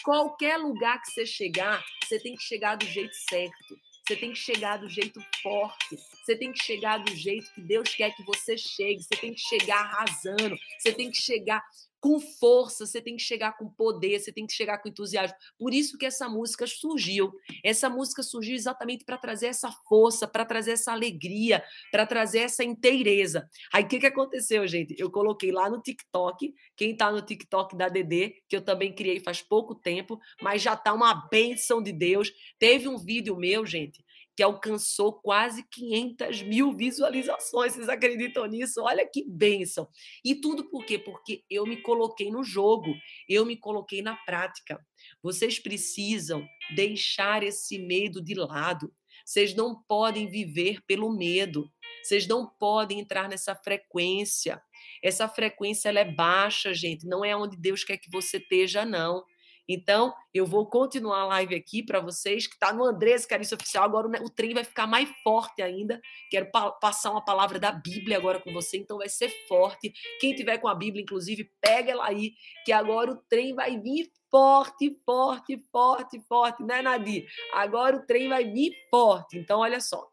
[0.04, 3.80] Qualquer lugar que você chegar, você tem que chegar do jeito certo.
[4.06, 5.98] Você tem que chegar do jeito forte.
[6.24, 9.02] Você tem que chegar do jeito que Deus quer que você chegue.
[9.02, 10.58] Você tem que chegar arrasando.
[10.78, 11.64] Você tem que chegar
[12.04, 15.38] com força, você tem que chegar com poder, você tem que chegar com entusiasmo.
[15.58, 17.32] Por isso que essa música surgiu.
[17.64, 22.62] Essa música surgiu exatamente para trazer essa força, para trazer essa alegria, para trazer essa
[22.62, 23.50] inteireza.
[23.72, 24.94] Aí o que, que aconteceu, gente?
[24.98, 29.22] Eu coloquei lá no TikTok, quem está no TikTok da DD, que eu também criei
[29.22, 32.34] faz pouco tempo, mas já tá uma bênção de Deus.
[32.60, 34.04] Teve um vídeo meu, gente,
[34.36, 37.74] que alcançou quase 500 mil visualizações.
[37.74, 38.82] Vocês acreditam nisso?
[38.82, 39.88] Olha que bênção.
[40.24, 40.98] E tudo por quê?
[40.98, 42.94] Porque eu me coloquei no jogo,
[43.30, 44.84] eu me coloquei na prática.
[45.22, 48.92] Vocês precisam deixar esse medo de lado.
[49.26, 51.72] Vocês não podem viver pelo medo.
[52.04, 54.62] Vocês não podem entrar nessa frequência.
[55.02, 57.06] Essa frequência ela é baixa, gente.
[57.06, 59.24] Não é onde Deus quer que você esteja, não.
[59.68, 63.84] Então, eu vou continuar a live aqui para vocês, que está no Andrés Carício Oficial.
[63.84, 66.02] Agora o trem vai ficar mais forte ainda.
[66.30, 69.94] Quero pa passar uma palavra da Bíblia agora com você, então vai ser forte.
[70.20, 72.34] Quem tiver com a Bíblia, inclusive, pega ela aí,
[72.66, 77.26] que agora o trem vai vir forte, forte, forte, forte, né, Nadir?
[77.54, 79.38] Agora o trem vai vir forte.
[79.38, 80.10] Então, olha só.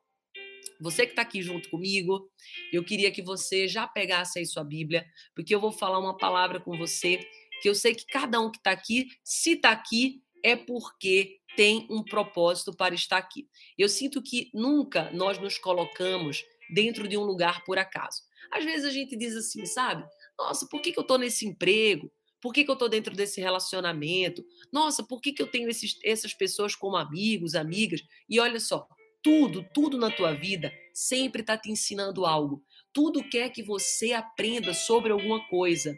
[0.81, 2.31] Você que está aqui junto comigo,
[2.73, 6.59] eu queria que você já pegasse aí sua Bíblia, porque eu vou falar uma palavra
[6.59, 7.21] com você
[7.61, 11.87] que eu sei que cada um que está aqui, se está aqui, é porque tem
[11.91, 13.49] um propósito para estar aqui.
[13.77, 18.23] Eu sinto que nunca nós nos colocamos dentro de um lugar por acaso.
[18.51, 20.05] Às vezes a gente diz assim, sabe?
[20.39, 22.11] Nossa, por que, que eu estou nesse emprego?
[22.41, 24.45] Por que, que eu estou dentro desse relacionamento?
[24.73, 28.01] Nossa, por que, que eu tenho esses, essas pessoas como amigos, amigas?
[28.29, 28.89] E olha só,
[29.23, 32.65] tudo, tudo na tua vida sempre está te ensinando algo.
[32.93, 35.95] Tudo quer que você aprenda sobre alguma coisa.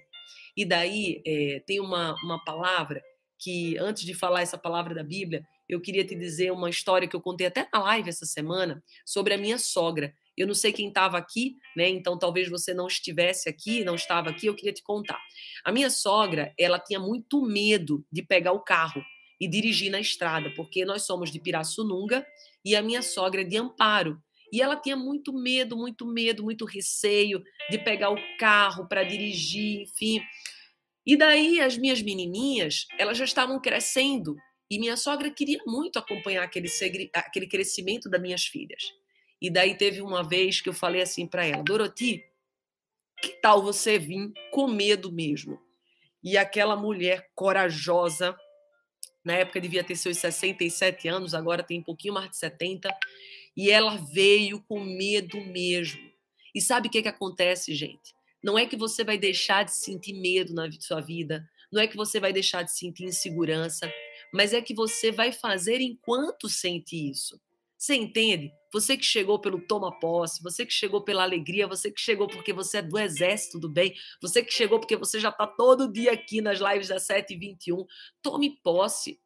[0.56, 3.02] E daí é, tem uma, uma palavra
[3.38, 7.16] que, antes de falar essa palavra da Bíblia, eu queria te dizer uma história que
[7.16, 10.14] eu contei até na live essa semana sobre a minha sogra.
[10.36, 11.88] Eu não sei quem estava aqui, né?
[11.88, 15.20] Então talvez você não estivesse aqui, não estava aqui, eu queria te contar.
[15.64, 19.02] A minha sogra, ela tinha muito medo de pegar o carro
[19.40, 22.24] e dirigir na estrada, porque nós somos de Pirassununga
[22.64, 24.22] e a minha sogra é de Amparo.
[24.52, 29.80] E ela tinha muito medo, muito medo, muito receio de pegar o carro para dirigir,
[29.80, 30.20] enfim.
[31.06, 34.36] E daí as minhas menininhas, elas já estavam crescendo
[34.70, 36.68] e minha sogra queria muito acompanhar aquele,
[37.14, 38.82] aquele crescimento das minhas filhas.
[39.40, 42.24] E daí teve uma vez que eu falei assim para ela, Dorothy,
[43.20, 45.60] que tal você vir com medo mesmo?
[46.22, 48.36] E aquela mulher corajosa,
[49.24, 52.88] na época devia ter seus 67 anos, agora tem um pouquinho mais de 70,
[53.56, 56.00] e ela veio com medo mesmo.
[56.54, 58.14] E sabe o que, que acontece, gente?
[58.42, 61.96] Não é que você vai deixar de sentir medo na sua vida, não é que
[61.96, 63.92] você vai deixar de sentir insegurança,
[64.32, 67.40] mas é que você vai fazer enquanto sente isso.
[67.78, 68.52] Você entende?
[68.72, 72.52] Você que chegou pelo toma posse, você que chegou pela alegria, você que chegou porque
[72.52, 76.12] você é do exército do bem, você que chegou porque você já está todo dia
[76.12, 77.84] aqui nas lives das 7h21.
[78.22, 79.18] Tome posse.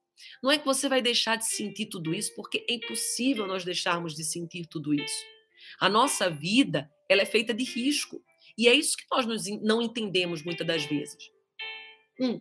[0.43, 4.15] Não é que você vai deixar de sentir tudo isso, porque é impossível nós deixarmos
[4.15, 5.25] de sentir tudo isso.
[5.81, 8.23] A nossa vida, ela é feita de risco.
[8.57, 9.27] E é isso que nós
[9.63, 11.31] não entendemos muitas das vezes.
[12.19, 12.41] Um,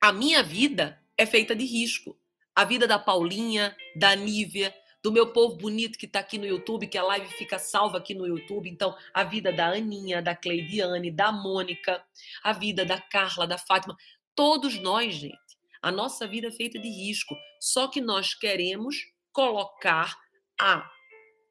[0.00, 2.16] a minha vida é feita de risco.
[2.54, 6.86] A vida da Paulinha, da Nívia, do meu povo bonito que está aqui no YouTube,
[6.86, 8.70] que a live fica salva aqui no YouTube.
[8.70, 12.02] Então, a vida da Aninha, da Cleidiane, da Mônica,
[12.42, 13.96] a vida da Carla, da Fátima.
[14.34, 15.36] Todos nós, gente.
[15.82, 17.34] A nossa vida é feita de risco.
[17.60, 18.96] Só que nós queremos
[19.32, 20.16] colocar
[20.60, 20.88] a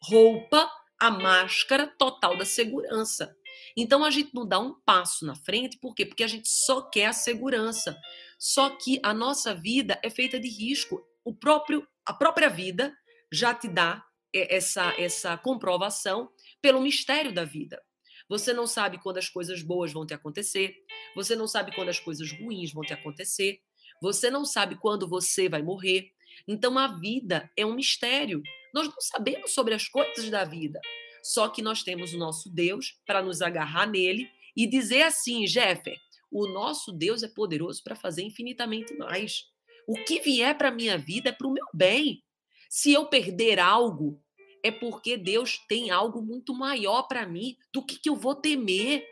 [0.01, 3.35] roupa, a máscara total da segurança.
[3.75, 6.05] Então a gente não dá um passo na frente, por quê?
[6.05, 7.99] Porque a gente só quer a segurança.
[8.39, 11.03] Só que a nossa vida é feita de risco.
[11.23, 12.95] O próprio a própria vida
[13.31, 14.03] já te dá
[14.33, 16.29] essa essa comprovação
[16.61, 17.81] pelo mistério da vida.
[18.29, 20.73] Você não sabe quando as coisas boas vão te acontecer,
[21.13, 23.59] você não sabe quando as coisas ruins vão te acontecer,
[24.01, 26.11] você não sabe quando você vai morrer.
[26.47, 28.41] Então a vida é um mistério.
[28.73, 30.81] Nós não sabemos sobre as coisas da vida.
[31.23, 34.27] Só que nós temos o nosso Deus para nos agarrar nele
[34.57, 35.97] e dizer assim, Jeffer,
[36.31, 39.45] o nosso Deus é poderoso para fazer infinitamente mais.
[39.87, 42.23] O que vier para a minha vida é para o meu bem.
[42.69, 44.19] Se eu perder algo,
[44.63, 49.05] é porque Deus tem algo muito maior para mim do que, que eu vou temer.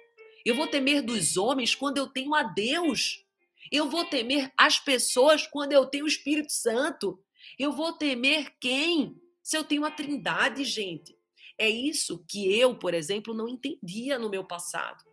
[0.45, 3.23] Eu vou temer dos homens quando eu tenho a Deus.
[3.72, 7.24] Eu vou temer as pessoas quando eu tenho o Espírito Santo.
[7.57, 9.15] Eu vou temer quem?
[9.43, 11.17] Se eu tenho a Trindade, gente.
[11.57, 15.03] É isso que eu, por exemplo, não entendia no meu passado.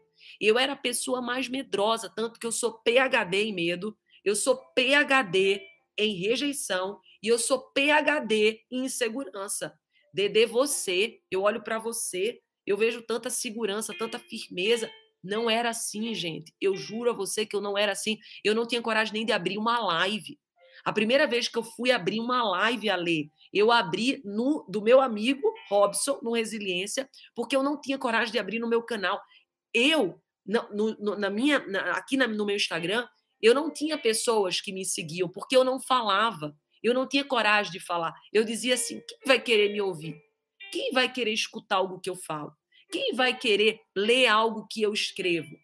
[0.40, 4.56] Eu era a pessoa mais medrosa, tanto que eu sou PhD em medo, eu sou
[4.74, 5.60] PhD
[5.98, 9.78] em rejeição e eu sou PhD em insegurança.
[10.12, 14.90] Dedê, você, eu olho para você, eu vejo tanta segurança, tanta firmeza.
[15.22, 16.54] Não era assim, gente.
[16.60, 18.18] Eu juro a você que eu não era assim.
[18.44, 20.38] Eu não tinha coragem nem de abrir uma live.
[20.84, 24.80] A primeira vez que eu fui abrir uma live a ler, eu abri no do
[24.80, 29.20] meu amigo Robson, no Resiliência, porque eu não tinha coragem de abrir no meu canal.
[29.74, 33.04] Eu, no, no, na minha, na, aqui na, no meu Instagram,
[33.42, 36.56] eu não tinha pessoas que me seguiam, porque eu não falava.
[36.82, 38.14] Eu não tinha coragem de falar.
[38.32, 40.16] Eu dizia assim: quem vai querer me ouvir?
[40.70, 42.52] Quem vai querer escutar algo que eu falo?
[42.90, 45.56] Quem vai querer ler algo que eu escrevo?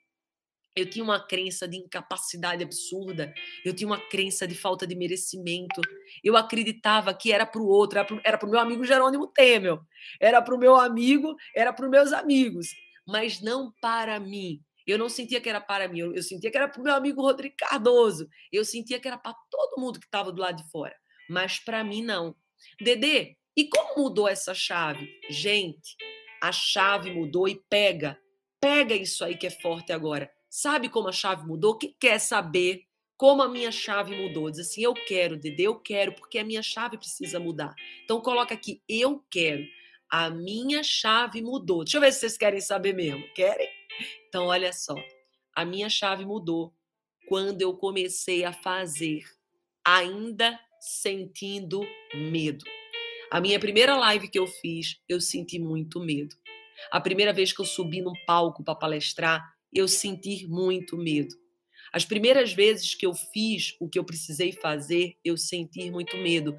[0.75, 5.83] Eu tinha uma crença de incapacidade absurda, eu tinha uma crença de falta de merecimento.
[6.25, 9.81] Eu acreditava que era para o outro, era para o meu amigo Jerônimo Temel,
[10.18, 12.68] era para o meu amigo, era para os meus amigos,
[13.07, 14.62] mas não para mim.
[14.87, 16.95] Eu não sentia que era para mim, eu, eu sentia que era para o meu
[16.95, 20.70] amigo Rodrigo Cardoso, eu sentia que era para todo mundo que estava do lado de
[20.70, 20.97] fora,
[21.29, 22.35] mas para mim não.
[22.81, 25.09] Dedê, e como mudou essa chave?
[25.29, 25.97] Gente,
[26.43, 28.18] a chave mudou e pega,
[28.61, 31.78] pega isso aí que é forte agora Sabe como a chave mudou?
[31.78, 32.82] Quem quer saber
[33.16, 34.51] como a minha chave mudou?
[34.51, 37.74] Diz assim: eu quero, Dede, eu quero, porque a minha chave precisa mudar.
[38.05, 39.64] Então coloca aqui: eu quero.
[40.11, 41.84] A minha chave mudou.
[41.84, 43.26] Deixa eu ver se vocês querem saber mesmo.
[43.34, 43.66] Querem?
[44.28, 44.95] Então, olha só.
[45.57, 46.74] A minha chave mudou
[47.30, 49.24] quando eu comecei a fazer,
[49.82, 51.80] ainda sentindo
[52.12, 52.62] medo.
[53.33, 56.37] A minha primeira live que eu fiz, eu senti muito medo.
[56.91, 61.35] A primeira vez que eu subi num palco para palestrar, eu senti muito medo.
[61.95, 66.59] As primeiras vezes que eu fiz o que eu precisei fazer, eu senti muito medo,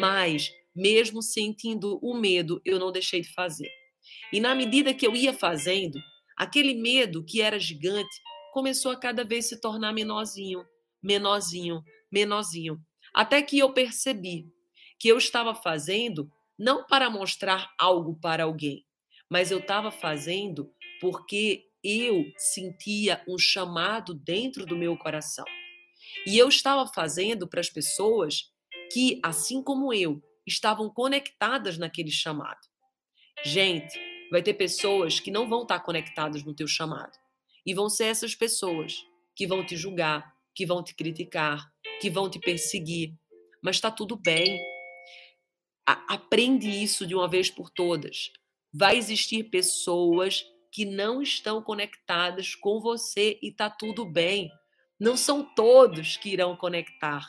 [0.00, 3.68] mas mesmo sentindo o medo, eu não deixei de fazer.
[4.32, 5.98] E na medida que eu ia fazendo,
[6.38, 8.16] aquele medo que era gigante
[8.50, 10.64] começou a cada vez se tornar menorzinho,
[11.02, 12.80] menorzinho, menorzinho,
[13.12, 14.53] até que eu percebi
[15.04, 18.86] que eu estava fazendo não para mostrar algo para alguém,
[19.28, 25.44] mas eu estava fazendo porque eu sentia um chamado dentro do meu coração.
[26.26, 28.50] E eu estava fazendo para as pessoas
[28.90, 32.66] que, assim como eu, estavam conectadas naquele chamado.
[33.44, 34.00] Gente,
[34.30, 37.12] vai ter pessoas que não vão estar conectadas no teu chamado.
[37.66, 39.04] E vão ser essas pessoas
[39.36, 43.12] que vão te julgar, que vão te criticar, que vão te perseguir.
[43.62, 44.58] Mas está tudo bem.
[45.86, 48.32] Aprende isso de uma vez por todas.
[48.72, 54.50] Vai existir pessoas que não estão conectadas com você e tá tudo bem.
[54.98, 57.28] Não são todos que irão conectar.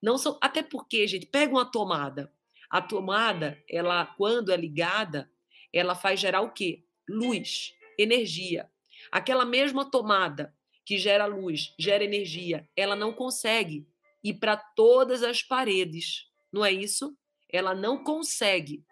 [0.00, 2.32] Não são, até porque, gente, pega uma tomada.
[2.70, 5.30] A tomada, ela quando é ligada,
[5.72, 6.84] ela faz gerar o quê?
[7.08, 8.70] Luz, energia.
[9.10, 10.54] Aquela mesma tomada
[10.84, 13.86] que gera luz, gera energia, ela não consegue
[14.22, 16.30] ir para todas as paredes.
[16.52, 17.16] Não é isso?
[17.50, 18.84] Ela não consegue.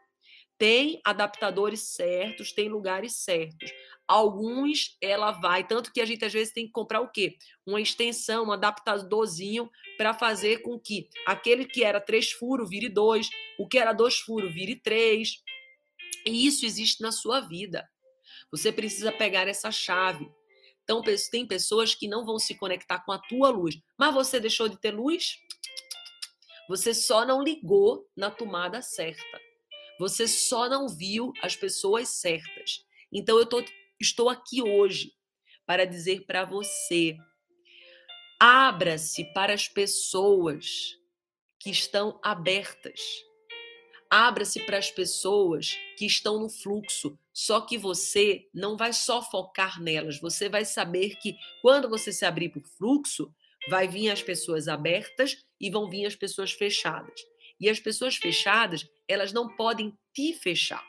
[0.56, 3.72] tem adaptadores certos, tem lugares certos.
[4.06, 7.36] Alguns ela vai, tanto que a gente às vezes tem que comprar o quê?
[7.66, 13.28] Uma extensão, um adaptadorzinho para fazer com que aquele que era três furos vire dois,
[13.58, 15.42] o que era dois furos vire três.
[16.24, 17.88] E isso existe na sua vida.
[18.50, 20.30] Você precisa pegar essa chave.
[20.82, 23.76] Então, tem pessoas que não vão se conectar com a tua luz.
[23.98, 25.38] Mas você deixou de ter luz?
[26.68, 29.40] Você só não ligou na tomada certa.
[29.98, 32.84] Você só não viu as pessoas certas.
[33.12, 33.62] Então, eu tô,
[34.00, 35.12] estou aqui hoje
[35.66, 37.16] para dizer para você:
[38.40, 40.98] abra-se para as pessoas
[41.58, 43.00] que estão abertas.
[44.10, 47.18] Abra-se para as pessoas que estão no fluxo.
[47.32, 52.24] Só que você não vai só focar nelas, você vai saber que quando você se
[52.24, 53.34] abrir para o fluxo,
[53.68, 57.20] vai vir as pessoas abertas e vão vir as pessoas fechadas.
[57.60, 60.84] E as pessoas fechadas, elas não podem te fechar.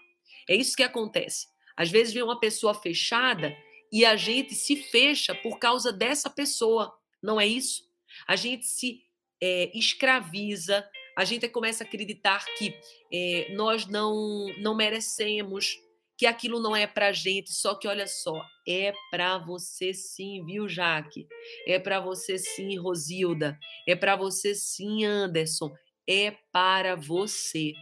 [0.50, 1.48] É isso que acontece.
[1.78, 3.56] Às vezes vem uma pessoa fechada
[3.92, 6.94] e a gente se fecha por causa dessa pessoa.
[7.22, 7.84] Não é isso?
[8.28, 9.02] A gente se
[9.42, 12.74] é, escraviza, a gente começa a acreditar que
[13.12, 15.78] é, nós não, não merecemos,
[16.18, 17.54] que aquilo não é para gente.
[17.54, 21.28] Só que olha só, é para você sim, viu, Jaque?
[21.68, 23.58] É para você sim, Rosilda.
[23.88, 25.74] É para você sim, Anderson.
[26.08, 27.74] É para você.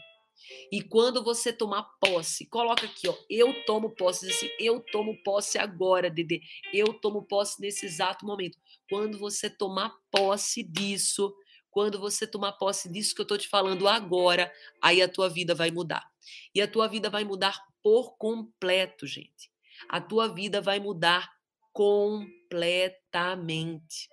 [0.72, 5.58] E quando você tomar posse, coloca aqui, ó, eu tomo posse, assim, eu tomo posse
[5.58, 6.42] agora, Dede.
[6.74, 8.58] Eu tomo posse nesse exato momento.
[8.90, 11.34] Quando você tomar posse disso,
[11.72, 15.56] quando você tomar posse disso que eu tô te falando agora, aí a tua vida
[15.56, 16.06] vai mudar.
[16.54, 19.53] E a tua vida vai mudar por completo, gente.
[19.90, 21.30] A tua vida vai mudar
[21.72, 24.10] completamente.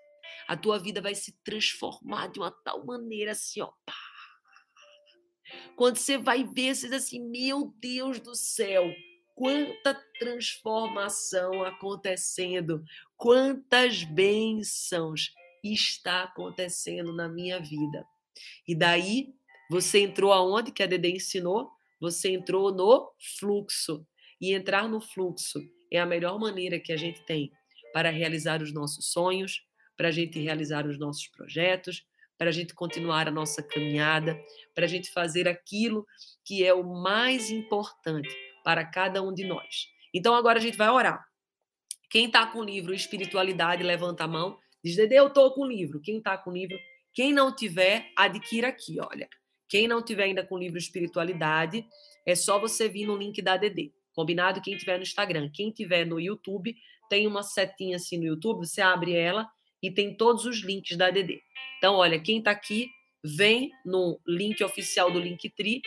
[0.49, 3.95] A tua vida vai se transformar de uma tal maneira assim, ó, pá,
[5.77, 8.93] quando você vai ver, você diz assim: meu Deus do céu,
[9.35, 12.83] quanta transformação acontecendo,
[13.17, 18.05] quantas bênçãos está acontecendo na minha vida.
[18.67, 19.35] E daí,
[19.71, 21.71] você entrou aonde que a Dede ensinou?
[22.01, 24.07] Você entrou no fluxo.
[24.41, 25.61] E entrar no fluxo
[25.93, 27.51] é a melhor maneira que a gente tem
[27.93, 29.63] para realizar os nossos sonhos,
[29.97, 32.05] para a gente realizar os nossos projetos,
[32.39, 34.41] para a gente continuar a nossa caminhada,
[34.75, 36.07] para a gente fazer aquilo
[36.45, 38.35] que é o mais importante
[38.65, 39.89] para cada um de nós.
[40.15, 41.23] Então agora a gente vai orar.
[42.09, 44.59] Quem está com o livro Espiritualidade, levanta a mão.
[44.83, 46.01] Diz, Dede, eu estou com o livro.
[46.01, 46.79] Quem está com o livro?
[47.13, 49.29] Quem não tiver, adquira aqui, olha.
[49.69, 51.87] Quem não tiver ainda com o livro Espiritualidade,
[52.27, 53.93] é só você vir no link da DD.
[54.21, 54.61] Combinado?
[54.61, 55.51] Quem tiver no Instagram.
[55.51, 56.77] Quem tiver no YouTube,
[57.09, 59.49] tem uma setinha assim no YouTube, você abre ela
[59.83, 61.41] e tem todos os links da DD.
[61.79, 62.87] Então, olha, quem está aqui,
[63.25, 65.81] vem no link oficial do Linktree,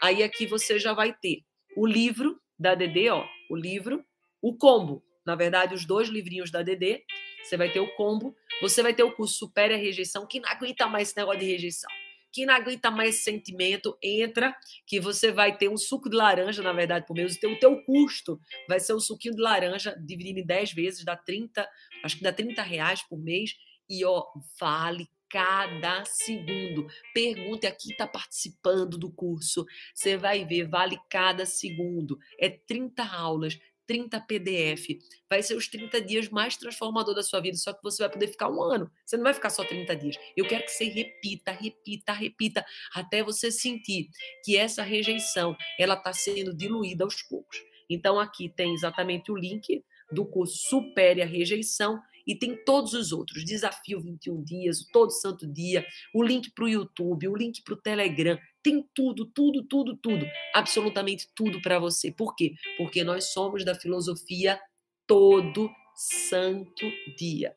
[0.00, 1.42] aí aqui você já vai ter
[1.76, 4.04] o livro da DD, ó, o livro,
[4.40, 7.02] o combo, na verdade, os dois livrinhos da DD,
[7.42, 10.48] você vai ter o combo, você vai ter o curso Supere a Rejeição, que não
[10.48, 11.90] aguenta mais esse negócio de rejeição.
[12.32, 14.54] Quem não aguenta mais esse sentimento, entra,
[14.86, 17.36] que você vai ter um suco de laranja, na verdade, por menos.
[17.36, 21.68] O teu custo vai ser um suquinho de laranja, dividido em 10 vezes, dá 30,
[22.04, 23.54] acho que dá 30 reais por mês.
[23.88, 24.24] E, ó,
[24.60, 26.86] vale cada segundo.
[27.14, 29.64] Pergunte a quem está participando do curso.
[29.94, 32.18] Você vai ver, vale cada segundo.
[32.38, 33.58] É 30 aulas,
[33.90, 35.00] 30 PDF.
[35.28, 38.28] Vai ser os 30 dias mais transformador da sua vida, só que você vai poder
[38.28, 38.88] ficar um ano.
[39.04, 40.16] Você não vai ficar só 30 dias.
[40.36, 42.64] Eu quero que você repita, repita, repita,
[42.94, 44.08] até você sentir
[44.44, 47.58] que essa rejeição, ela está sendo diluída aos poucos.
[47.90, 49.82] Então aqui tem exatamente o link
[50.12, 55.10] do curso Supere a Rejeição e tem todos os outros, Desafio 21 Dias, o Todo
[55.10, 59.64] Santo Dia, o link para o YouTube, o link para o Telegram, tem tudo, tudo,
[59.64, 62.12] tudo, tudo, absolutamente tudo para você.
[62.12, 62.54] Por quê?
[62.76, 64.60] Porque nós somos da filosofia
[65.06, 67.54] todo santo dia.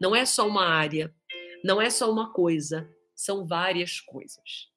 [0.00, 1.14] Não é só uma área,
[1.62, 4.68] não é só uma coisa, são várias coisas.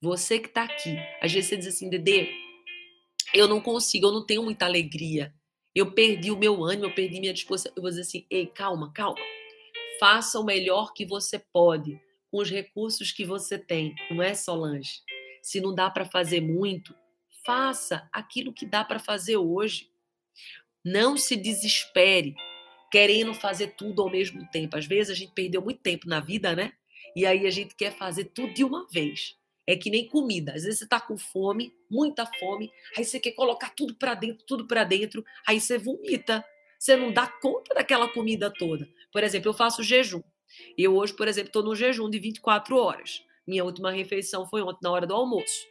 [0.00, 2.28] Você que está aqui, às vezes você diz assim, Dedê,
[3.34, 5.34] eu não consigo, eu não tenho muita alegria,
[5.78, 7.72] eu perdi o meu ânimo, eu perdi minha disposição.
[7.76, 9.18] Eu vou dizer assim: ei, calma, calma.
[10.00, 12.00] Faça o melhor que você pode
[12.30, 13.94] com os recursos que você tem.
[14.10, 15.00] Não é Solange?
[15.42, 16.94] Se não dá para fazer muito,
[17.44, 19.90] faça aquilo que dá para fazer hoje.
[20.84, 22.34] Não se desespere
[22.90, 24.76] querendo fazer tudo ao mesmo tempo.
[24.76, 26.72] Às vezes a gente perdeu muito tempo na vida, né?
[27.14, 29.37] E aí a gente quer fazer tudo de uma vez.
[29.68, 30.54] É que nem comida.
[30.54, 34.42] Às vezes você tá com fome, muita fome, aí você quer colocar tudo para dentro,
[34.46, 36.42] tudo para dentro, aí você vomita.
[36.78, 38.88] Você não dá conta daquela comida toda.
[39.12, 40.22] Por exemplo, eu faço jejum.
[40.76, 43.22] Eu hoje, por exemplo, estou no jejum de 24 horas.
[43.46, 45.66] Minha última refeição foi ontem na hora do almoço.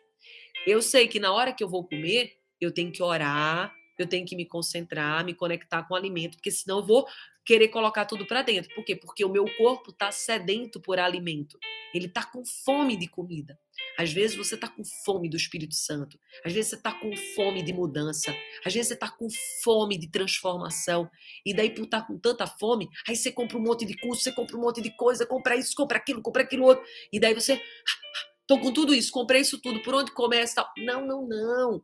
[0.67, 4.27] Eu sei que na hora que eu vou comer, eu tenho que orar, eu tenho
[4.27, 7.07] que me concentrar, me conectar com o alimento, porque senão eu vou
[7.47, 8.75] querer colocar tudo para dentro.
[8.75, 8.93] Por quê?
[8.93, 11.57] Porque o meu corpo está sedento por alimento.
[11.93, 13.57] Ele está com fome de comida.
[13.97, 16.19] Às vezes você está com fome do Espírito Santo.
[16.43, 18.35] Às vezes você está com fome de mudança.
[18.65, 19.29] Às vezes você está com
[19.63, 21.09] fome de transformação.
[21.45, 24.23] E daí, por estar tá com tanta fome, aí você compra um monte de curso,
[24.23, 26.83] você compra um monte de coisa, compra isso, compra aquilo, compra aquilo outro.
[27.13, 27.61] E daí você.
[28.45, 30.65] Tô com tudo isso, comprei isso tudo, por onde começa?
[30.77, 31.81] Não, não, não.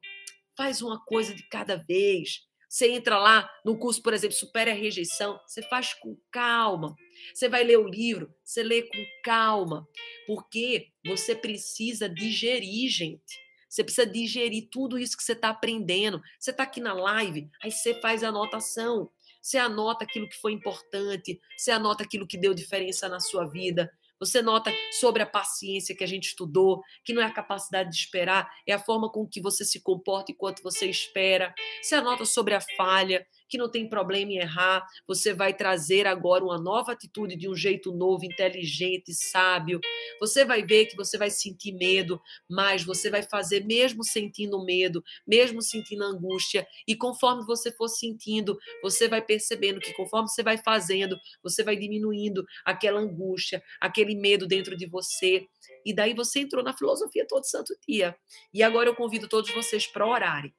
[0.58, 2.42] Faz uma coisa de cada vez.
[2.74, 6.96] Você entra lá no curso, por exemplo, Supera a Rejeição, você faz com calma.
[7.32, 9.88] Você vai ler o livro, você lê com calma,
[10.26, 13.40] porque você precisa digerir, gente.
[13.70, 16.20] Você precisa digerir tudo isso que você está aprendendo.
[16.40, 19.08] Você está aqui na live, aí você faz a anotação.
[19.40, 23.88] Você anota aquilo que foi importante, você anota aquilo que deu diferença na sua vida.
[24.26, 27.98] Você nota sobre a paciência que a gente estudou, que não é a capacidade de
[27.98, 31.54] esperar, é a forma com que você se comporta enquanto você espera.
[31.82, 34.84] Você anota sobre a falha, que não tem problema em errar.
[35.08, 39.80] Você vai trazer agora uma nova atitude de um jeito novo, inteligente, sábio.
[40.20, 45.04] Você vai ver que você vai sentir medo, mas você vai fazer mesmo sentindo medo,
[45.28, 46.66] mesmo sentindo angústia.
[46.88, 51.76] E conforme você for sentindo, você vai percebendo que conforme você vai fazendo, você vai
[51.76, 55.46] diminuindo aquela angústia, aquele medo dentro de você.
[55.86, 58.16] E daí você entrou na filosofia todo santo dia.
[58.52, 60.52] E agora eu convido todos vocês para orarem.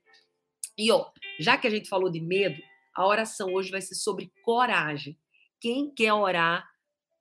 [0.78, 1.06] E ó,
[1.40, 2.62] já que a gente falou de medo,
[2.94, 5.18] a oração hoje vai ser sobre coragem.
[5.60, 6.68] Quem quer orar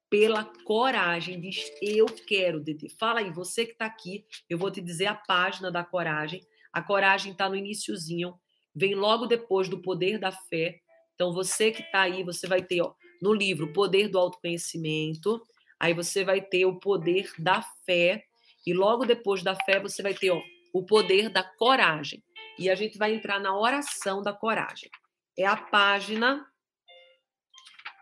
[0.10, 2.88] pela coragem, diz eu quero, Dede.
[3.00, 6.46] Fala aí, você que está aqui, eu vou te dizer a página da coragem.
[6.72, 8.36] A coragem está no iníciozinho,
[8.76, 10.80] vem logo depois do poder da fé.
[11.16, 15.42] Então, você que está aí, você vai ter ó, no livro Poder do Autoconhecimento,
[15.80, 18.24] aí você vai ter o poder da fé,
[18.66, 20.42] e logo depois da fé você vai ter ó,
[20.74, 22.24] o poder da coragem.
[22.60, 24.90] E a gente vai entrar na oração da coragem
[25.38, 26.46] é a página,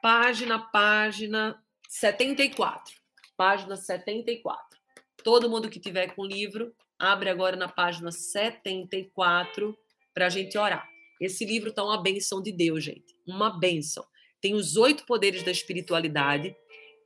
[0.01, 2.95] página, página 74.
[3.37, 4.79] Página 74.
[5.23, 9.77] Todo mundo que tiver com o livro, abre agora na página 74
[10.13, 10.87] para a gente orar.
[11.19, 13.15] Esse livro está uma benção de Deus, gente.
[13.25, 14.05] Uma benção.
[14.41, 16.55] Tem os oito poderes da espiritualidade.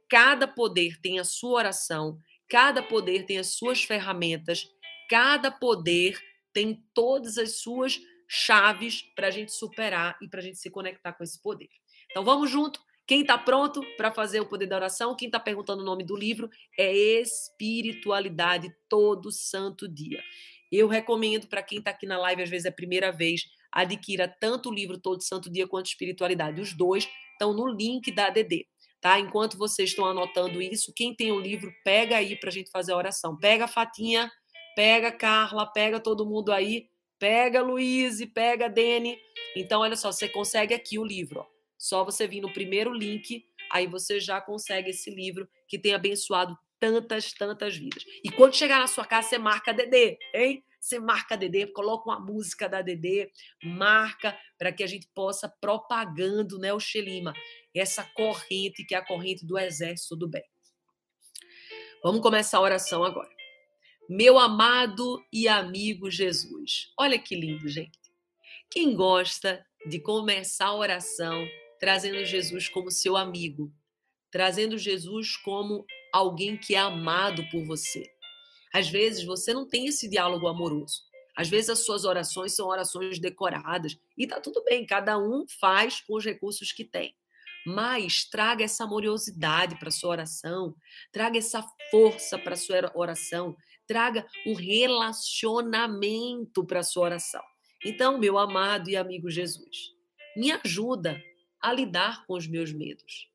[0.10, 2.18] Cada poder tem a sua oração.
[2.50, 4.68] Cada poder tem as suas ferramentas.
[5.10, 6.18] Cada poder
[6.54, 11.14] tem todas as suas chaves para a gente superar e para a gente se conectar
[11.14, 11.70] com esse poder.
[12.10, 12.80] Então vamos junto.
[13.08, 15.16] Quem está pronto para fazer o poder da oração?
[15.16, 20.24] Quem está perguntando o nome do livro é Espiritualidade Todo Santo Dia.
[20.72, 24.28] Eu recomendo para quem está aqui na live, às vezes é a primeira vez, adquira
[24.28, 26.60] tanto o livro Todo Santo Dia quanto Espiritualidade.
[26.60, 28.66] Os dois estão no link da ADD.
[29.00, 29.20] Tá?
[29.20, 32.92] Enquanto vocês estão anotando isso, quem tem o livro, pega aí para a gente fazer
[32.92, 33.38] a oração.
[33.38, 34.32] Pega a Fatinha,
[34.76, 36.88] pega a Carla, pega todo mundo aí
[37.18, 39.18] Pega Luiz, pega Dene.
[39.56, 41.42] Então, olha só, você consegue aqui o livro.
[41.42, 41.46] Ó.
[41.78, 46.58] Só você vir no primeiro link, aí você já consegue esse livro que tem abençoado
[46.80, 48.04] tantas, tantas vidas.
[48.24, 50.64] E quando chegar na sua casa, você marca DD, hein?
[50.80, 53.32] Você marca DD, coloca uma música da DD,
[53.64, 57.34] marca para que a gente possa propagando, né, o Xelima,
[57.74, 60.44] essa corrente que é a corrente do exército do bem.
[62.04, 63.30] Vamos começar a oração agora.
[64.08, 66.92] Meu amado e amigo Jesus.
[66.96, 67.98] Olha que lindo, gente.
[68.70, 71.48] Quem gosta de começar a oração
[71.80, 73.74] trazendo Jesus como seu amigo,
[74.30, 78.08] trazendo Jesus como alguém que é amado por você.
[78.72, 81.02] Às vezes você não tem esse diálogo amoroso.
[81.36, 86.00] Às vezes as suas orações são orações decoradas e tá tudo bem, cada um faz
[86.02, 87.16] com os recursos que tem.
[87.66, 90.76] Mas traga essa amorosidade para sua oração,
[91.12, 97.44] traga essa força para sua oração, traga um relacionamento para a sua oração.
[97.84, 99.94] Então, meu amado e amigo Jesus,
[100.36, 101.22] me ajuda
[101.62, 103.30] a lidar com os meus medos.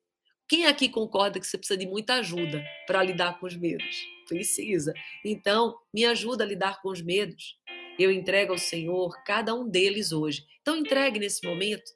[0.47, 4.05] Quem aqui concorda que você precisa de muita ajuda para lidar com os medos?
[4.27, 4.93] Precisa.
[5.23, 7.57] Então, me ajuda a lidar com os medos.
[7.97, 10.45] Eu entrego ao Senhor cada um deles hoje.
[10.61, 11.91] Então, entregue nesse momento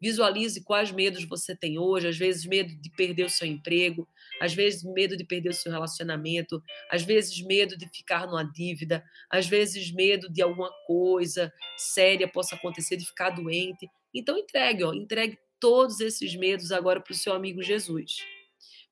[0.00, 4.08] Visualize quais medos você tem hoje, às vezes medo de perder o seu emprego,
[4.40, 9.04] às vezes medo de perder o seu relacionamento, às vezes medo de ficar numa dívida,
[9.30, 13.88] às vezes medo de alguma coisa séria possa acontecer, de ficar doente.
[14.14, 18.16] Então entregue, ó, entregue todos esses medos agora para o seu amigo Jesus.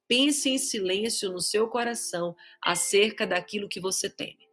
[0.07, 4.49] Pense em silêncio no seu coração acerca daquilo que você teme.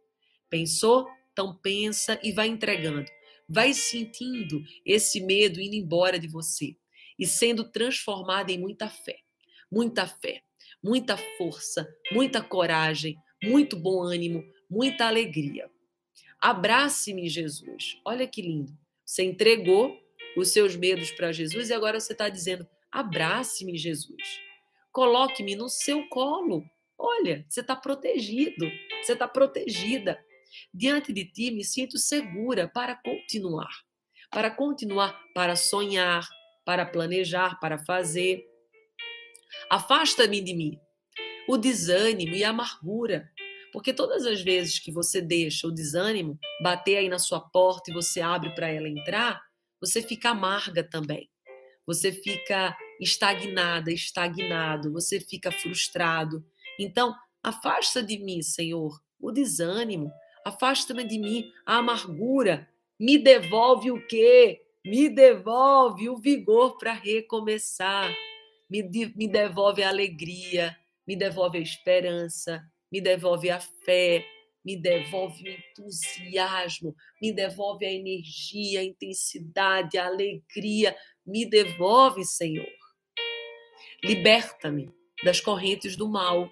[0.48, 1.08] Pensou?
[1.32, 3.04] Então pensa e vai entregando
[3.52, 6.74] vai sentindo esse medo indo embora de você
[7.18, 9.18] e sendo transformada em muita fé,
[9.70, 10.42] muita fé,
[10.82, 15.70] muita força, muita coragem, muito bom ânimo, muita alegria.
[16.40, 18.00] Abrace-me, Jesus.
[18.06, 18.76] Olha que lindo.
[19.04, 20.00] Você entregou
[20.34, 24.40] os seus medos para Jesus e agora você está dizendo: abrace-me, Jesus.
[24.90, 26.64] Coloque-me no seu colo.
[26.98, 28.70] Olha, você está protegido,
[29.02, 30.18] você está protegida.
[30.72, 33.70] Diante de ti, me sinto segura para continuar.
[34.30, 36.26] Para continuar, para sonhar,
[36.64, 38.44] para planejar, para fazer.
[39.70, 40.80] Afasta-me de mim
[41.48, 43.30] o desânimo e a amargura.
[43.72, 47.94] Porque todas as vezes que você deixa o desânimo bater aí na sua porta e
[47.94, 49.40] você abre para ela entrar,
[49.80, 51.30] você fica amarga também.
[51.86, 56.44] Você fica estagnada, estagnado, você fica frustrado.
[56.78, 60.12] Então, afasta de mim, Senhor, o desânimo,
[60.44, 62.68] afasta-me de mim a amargura.
[62.98, 64.62] Me devolve o quê?
[64.84, 68.14] Me devolve o vigor para recomeçar.
[68.70, 70.76] Me, de, me devolve a alegria,
[71.06, 74.24] me devolve a esperança, me devolve a fé,
[74.64, 82.66] me devolve o entusiasmo, me devolve a energia, a intensidade, a alegria, me devolve, Senhor.
[84.02, 84.90] Liberta-me
[85.24, 86.50] das correntes do mal.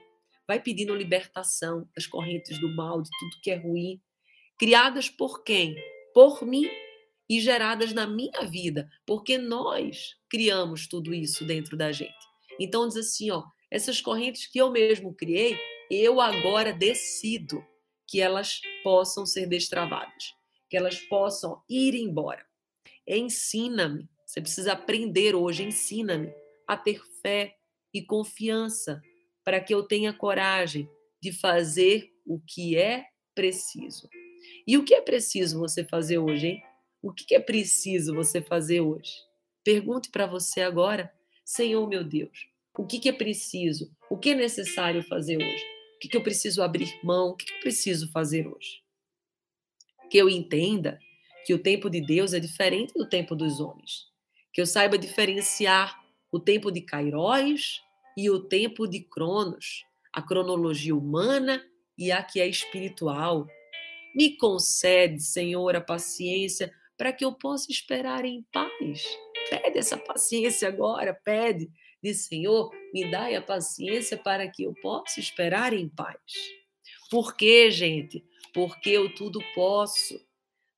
[0.50, 4.02] Vai pedindo libertação das correntes do mal, de tudo que é ruim,
[4.58, 5.76] criadas por quem?
[6.12, 6.68] Por mim
[7.28, 12.26] e geradas na minha vida, porque nós criamos tudo isso dentro da gente.
[12.58, 15.56] Então diz assim, ó, essas correntes que eu mesmo criei,
[15.88, 17.64] eu agora decido
[18.04, 20.34] que elas possam ser destravadas,
[20.68, 22.44] que elas possam ir embora.
[23.06, 26.34] Ensina-me, você precisa aprender hoje, ensina-me
[26.66, 27.54] a ter fé
[27.94, 29.00] e confiança
[29.44, 30.88] para que eu tenha coragem
[31.22, 34.08] de fazer o que é preciso.
[34.66, 36.62] E o que é preciso você fazer hoje, hein?
[37.02, 39.12] O que é preciso você fazer hoje?
[39.64, 41.12] Pergunte para você agora,
[41.44, 43.94] Senhor meu Deus, o que, é preciso?
[44.08, 45.64] O que é necessário fazer hoje?
[45.96, 47.30] O que, eu preciso abrir mão?
[47.30, 48.82] O que, eu preciso fazer hoje?
[50.10, 50.98] Que eu entenda
[51.44, 54.06] que o tempo de Deus é diferente do tempo dos homens.
[54.52, 56.00] Que eu saiba diferenciar
[56.32, 57.82] o tempo de Kairos
[58.16, 61.62] e o tempo de Cronos, a cronologia humana
[61.96, 63.46] e a que é espiritual.
[64.14, 69.04] Me concede, Senhor, a paciência para que eu possa esperar em paz.
[69.48, 71.70] Pede essa paciência agora, pede
[72.02, 76.16] Diz, Senhor, me dai a paciência para que eu possa esperar em paz.
[77.10, 78.24] Por quê, gente?
[78.54, 80.18] Porque eu tudo posso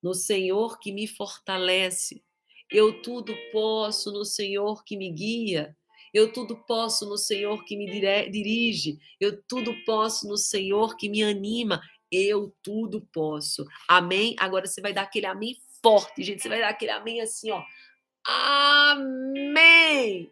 [0.02, 2.24] no Senhor que me fortalece.
[2.68, 5.76] Eu tudo posso no Senhor que me guia.
[6.12, 7.86] Eu tudo posso no Senhor que me
[8.30, 8.98] dirige.
[9.20, 11.80] Eu tudo posso no Senhor que me anima.
[12.10, 13.64] Eu tudo posso.
[13.88, 14.36] Amém?
[14.38, 16.42] Agora você vai dar aquele amém forte, gente.
[16.42, 17.62] Você vai dar aquele amém assim, ó.
[18.24, 20.30] Amém!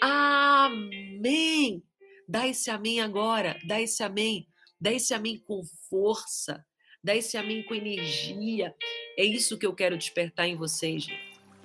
[0.00, 1.82] Amém.
[2.28, 4.46] Dá esse amém agora, dá esse amém,
[4.78, 6.62] dá esse amém com força,
[7.02, 8.74] dá esse amém com energia.
[9.16, 11.27] É isso que eu quero despertar em vocês, gente.